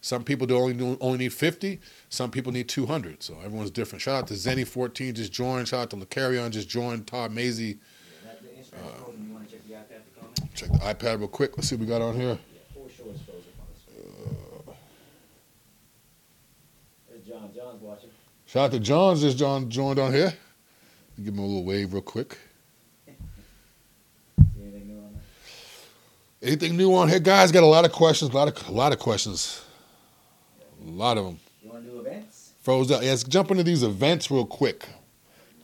[0.00, 1.80] some people do only only need 50.
[2.08, 3.22] Some people need 200.
[3.22, 4.02] So everyone's different.
[4.02, 5.68] Shout out to Zenny14 just joined.
[5.68, 7.06] Shout out to Lacarion just joined.
[7.06, 7.78] Todd Maisie.
[8.72, 10.54] Yeah, uh, to check the iPad?
[10.54, 11.56] Check the iPad real quick.
[11.56, 12.38] Let's see what we got on here.
[17.30, 17.50] John.
[17.54, 18.10] John's watching.
[18.46, 20.32] Shout out to Johns just John joined on here.
[21.16, 22.36] Give him a little wave real quick.
[23.06, 23.12] See
[24.60, 25.22] anything new on that?
[26.42, 27.52] Anything new on here, guys?
[27.52, 28.30] Got a lot of questions.
[28.32, 29.62] A lot of a lot of questions.
[30.86, 31.38] A lot of them.
[31.62, 32.52] You want to do events?
[32.62, 33.02] Froze up.
[33.02, 34.88] Yeah, let's jump into these events real quick.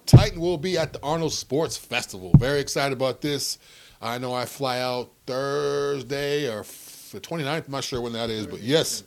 [0.05, 2.31] Titan will be at the Arnold Sports Festival.
[2.39, 3.59] Very excited about this.
[4.03, 6.62] I know I fly out Thursday or
[7.11, 7.64] the 29th.
[7.66, 9.03] I'm not sure when that is, but yes,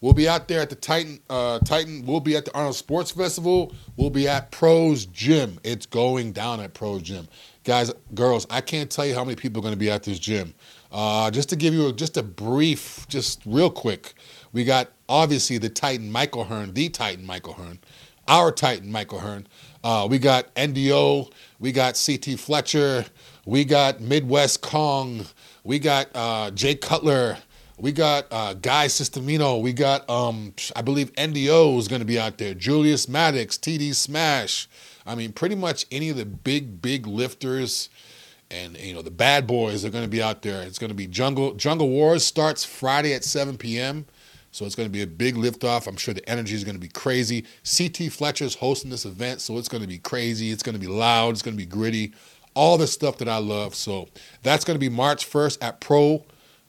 [0.00, 1.20] we'll be out there at the Titan.
[1.28, 2.06] Uh, Titan.
[2.06, 3.74] We'll be at the Arnold Sports Festival.
[3.98, 5.60] We'll be at Pros Gym.
[5.64, 7.28] It's going down at Pros Gym,
[7.62, 8.46] guys, girls.
[8.48, 10.54] I can't tell you how many people are going to be at this gym.
[10.94, 14.14] Uh, just to give you a, just a brief, just real quick,
[14.52, 17.80] we got obviously the Titan Michael Hearn, the Titan Michael Hearn,
[18.28, 19.48] our Titan Michael Hearn.
[19.82, 23.04] Uh, we got NDO, we got CT Fletcher,
[23.44, 25.26] we got Midwest Kong,
[25.64, 27.38] we got uh, Jay Cutler,
[27.76, 32.20] we got uh, Guy Cisternino, we got um, I believe NDO is going to be
[32.20, 34.68] out there, Julius Maddox, TD Smash.
[35.04, 37.88] I mean, pretty much any of the big big lifters
[38.50, 40.62] and you know the bad boys are going to be out there.
[40.62, 44.06] It's going to be Jungle Jungle Wars starts Friday at 7 p.m.
[44.50, 45.88] So it's going to be a big liftoff.
[45.88, 47.44] I'm sure the energy is going to be crazy.
[47.64, 50.52] CT Fletcher's hosting this event, so it's going to be crazy.
[50.52, 51.30] It's going to be loud.
[51.30, 52.12] It's going to be gritty.
[52.54, 53.74] All the stuff that I love.
[53.74, 54.08] So
[54.42, 56.24] that's going to be March 1st at Pro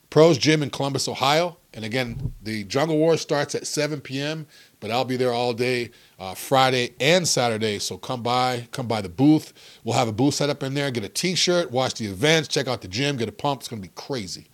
[0.09, 1.57] Pros Gym in Columbus, Ohio.
[1.75, 4.47] And again, the Jungle Wars starts at 7 p.m.,
[4.85, 7.79] but I'll be there all day, uh, Friday and Saturday.
[7.79, 9.51] So come by, come by the booth.
[9.83, 10.91] We'll have a booth set up in there.
[10.91, 13.61] Get a T-shirt, watch the events, check out the gym, get a pump.
[13.61, 14.45] It's to be crazy.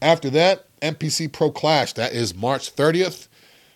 [0.00, 1.92] After that, NPC Pro Klash.
[1.96, 3.28] That is March 30th.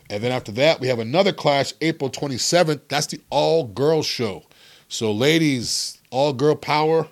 [0.09, 2.81] And then after that, we have another Klash April 27th.
[2.89, 4.45] That's the all girls show.
[4.89, 7.07] So, ladies, all girl power.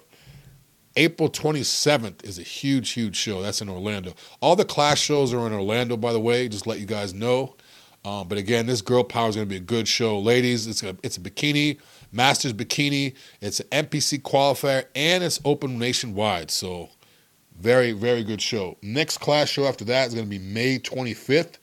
[0.97, 3.43] April 27th is a huge, huge show.
[3.43, 4.15] That's in Orlando.
[4.41, 7.57] All the class shows are in Orlando, by the way, just let you guys know.
[8.07, 10.21] Um, but again, this girl power is going to be a good show.
[10.21, 11.79] Ladies, it's a, it's a bikini
[12.13, 13.15] Masters Bikini.
[13.41, 16.51] It's an NPC qualifier and it's open nationwide.
[16.51, 16.89] So
[17.59, 18.77] very, very good show.
[18.83, 21.59] Next class show after that is going to be May 25th.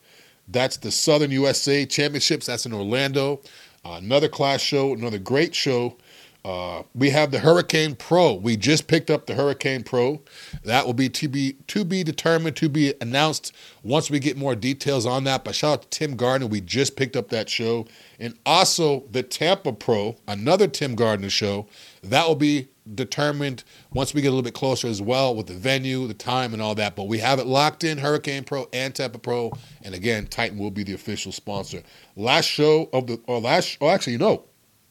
[0.48, 2.46] That's the Southern USA Championships.
[2.46, 3.42] That's in Orlando.
[3.86, 5.98] Uh, another class show, another great show.
[6.46, 8.34] Uh, we have the Hurricane Pro.
[8.34, 10.22] We just picked up the Hurricane Pro.
[10.66, 14.54] That will be to be to be determined, to be announced once we get more
[14.54, 15.46] details on that.
[15.46, 16.48] But shout out to Tim Gardner.
[16.48, 17.88] We just picked up that show,
[18.20, 21.68] and also the Tampa Pro, another Tim Gardner show.
[22.04, 23.64] That will be determined
[23.94, 26.62] once we get a little bit closer as well with the venue, the time, and
[26.62, 26.98] all that.
[26.98, 29.54] But we have it locked in Hurricane Pro and Tampa Pro.
[29.84, 31.82] And again, Titan will be the official sponsor.
[32.18, 34.44] Last show of the, or last, oh, actually, no,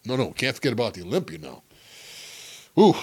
[0.05, 1.63] no, no, can't forget about the Olympia now.
[2.79, 2.95] Ooh,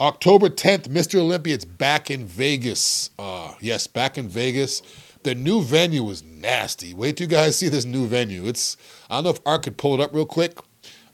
[0.00, 1.18] October 10th, Mr.
[1.18, 3.10] Olympia, it's back in Vegas.
[3.18, 4.82] Uh, yes, back in Vegas.
[5.24, 6.94] The new venue is nasty.
[6.94, 8.46] Wait till you guys see this new venue.
[8.46, 8.76] It's
[9.10, 10.58] I don't know if Art could pull it up real quick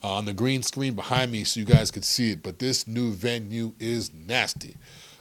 [0.02, 2.86] uh, on the green screen behind me so you guys could see it, but this
[2.86, 4.76] new venue is nasty.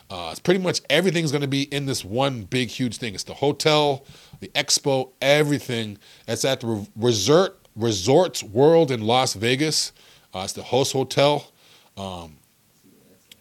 [0.09, 3.15] Uh, it's pretty much everything's going to be in this one big, huge thing.
[3.15, 4.05] It's the hotel,
[4.41, 5.97] the expo, everything.
[6.27, 9.93] It's at the Resort Resorts World in Las Vegas.
[10.33, 11.51] Uh, it's the host hotel.
[11.97, 12.37] Um,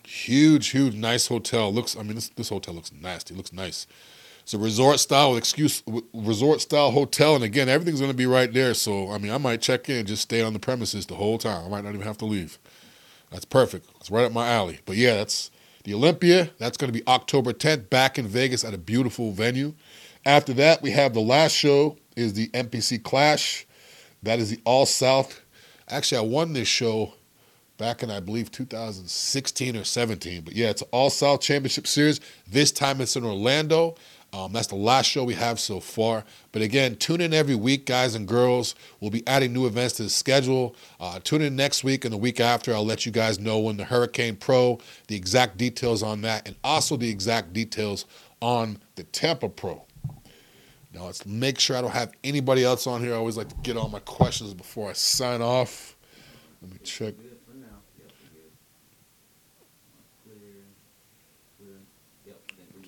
[0.05, 1.73] huge, huge, nice hotel.
[1.73, 3.35] Looks, I mean, this, this hotel looks nasty.
[3.35, 3.87] Looks nice.
[4.43, 5.83] It's a resort style excuse
[6.13, 8.75] resort style hotel, and again, everything's going to be right there.
[8.75, 11.65] So, I mean, I might check in, just stay on the premises the whole time.
[11.65, 12.59] I might not even have to leave.
[13.31, 13.89] That's perfect.
[14.01, 14.81] It's right up my alley.
[14.85, 15.51] But yeah, that's
[15.85, 16.51] the Olympia.
[16.59, 19.75] That's going to be October 10th, back in Vegas at a beautiful venue.
[20.27, 23.65] After that, we have the last show is the NPC Klash.
[24.23, 25.41] That is the All South.
[25.93, 27.13] Actually, I won this show
[27.77, 30.41] back in I believe 2016 or 17.
[30.41, 32.19] But yeah, it's All South Championship Series.
[32.49, 33.97] This time it's in Orlando.
[34.33, 36.25] Um, that's the last show we have so far.
[36.53, 38.75] But again, tune in every week, guys and girls.
[39.01, 40.75] We'll be adding new events to the schedule.
[40.99, 42.73] Uh, tune in next week and the week after.
[42.73, 44.79] I'll let you guys know when the Hurricane Pro,
[45.09, 48.07] the exact details on that, and also the exact details
[48.41, 49.85] on the Tampa Pro.
[50.95, 53.15] Now let's make sure I don't have anybody else on here.
[53.15, 55.97] I always like to get all my questions before I sign off.
[56.61, 57.15] Let me check.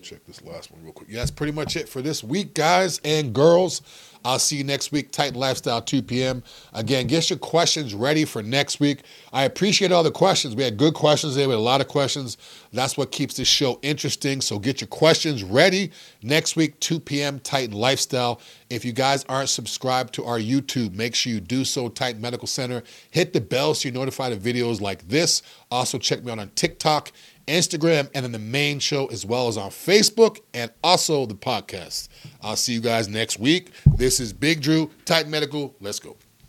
[0.03, 1.09] Check this last one real quick.
[1.09, 3.81] Yeah, that's pretty much it for this week, guys and girls.
[4.25, 6.43] I'll see you next week, Titan Lifestyle, 2 p.m.
[6.73, 9.03] Again, get your questions ready for next week.
[9.33, 10.57] I appreciate all the questions.
[10.57, 11.47] We had good questions today.
[11.47, 12.39] We had a lot of questions.
[12.73, 14.41] That's what keeps this show interesting.
[14.41, 15.93] So get your questions ready.
[16.23, 18.41] Next week, 2 p.m., Titan Lifestyle.
[18.71, 22.49] If you guys aren't subscribed to our YouTube, make sure you do so, Titan Medical
[22.49, 22.83] Center.
[23.11, 25.43] Hit the bell so you're notified of videos like this.
[25.71, 27.13] Also, check me out on TikTok
[27.47, 32.09] Instagram, and then the main show as well as on Facebook and also the podcast.
[32.43, 33.71] I'll see you guys next week.
[33.97, 35.75] This is Big Drew, Titan Medical.
[35.81, 36.17] Let's go.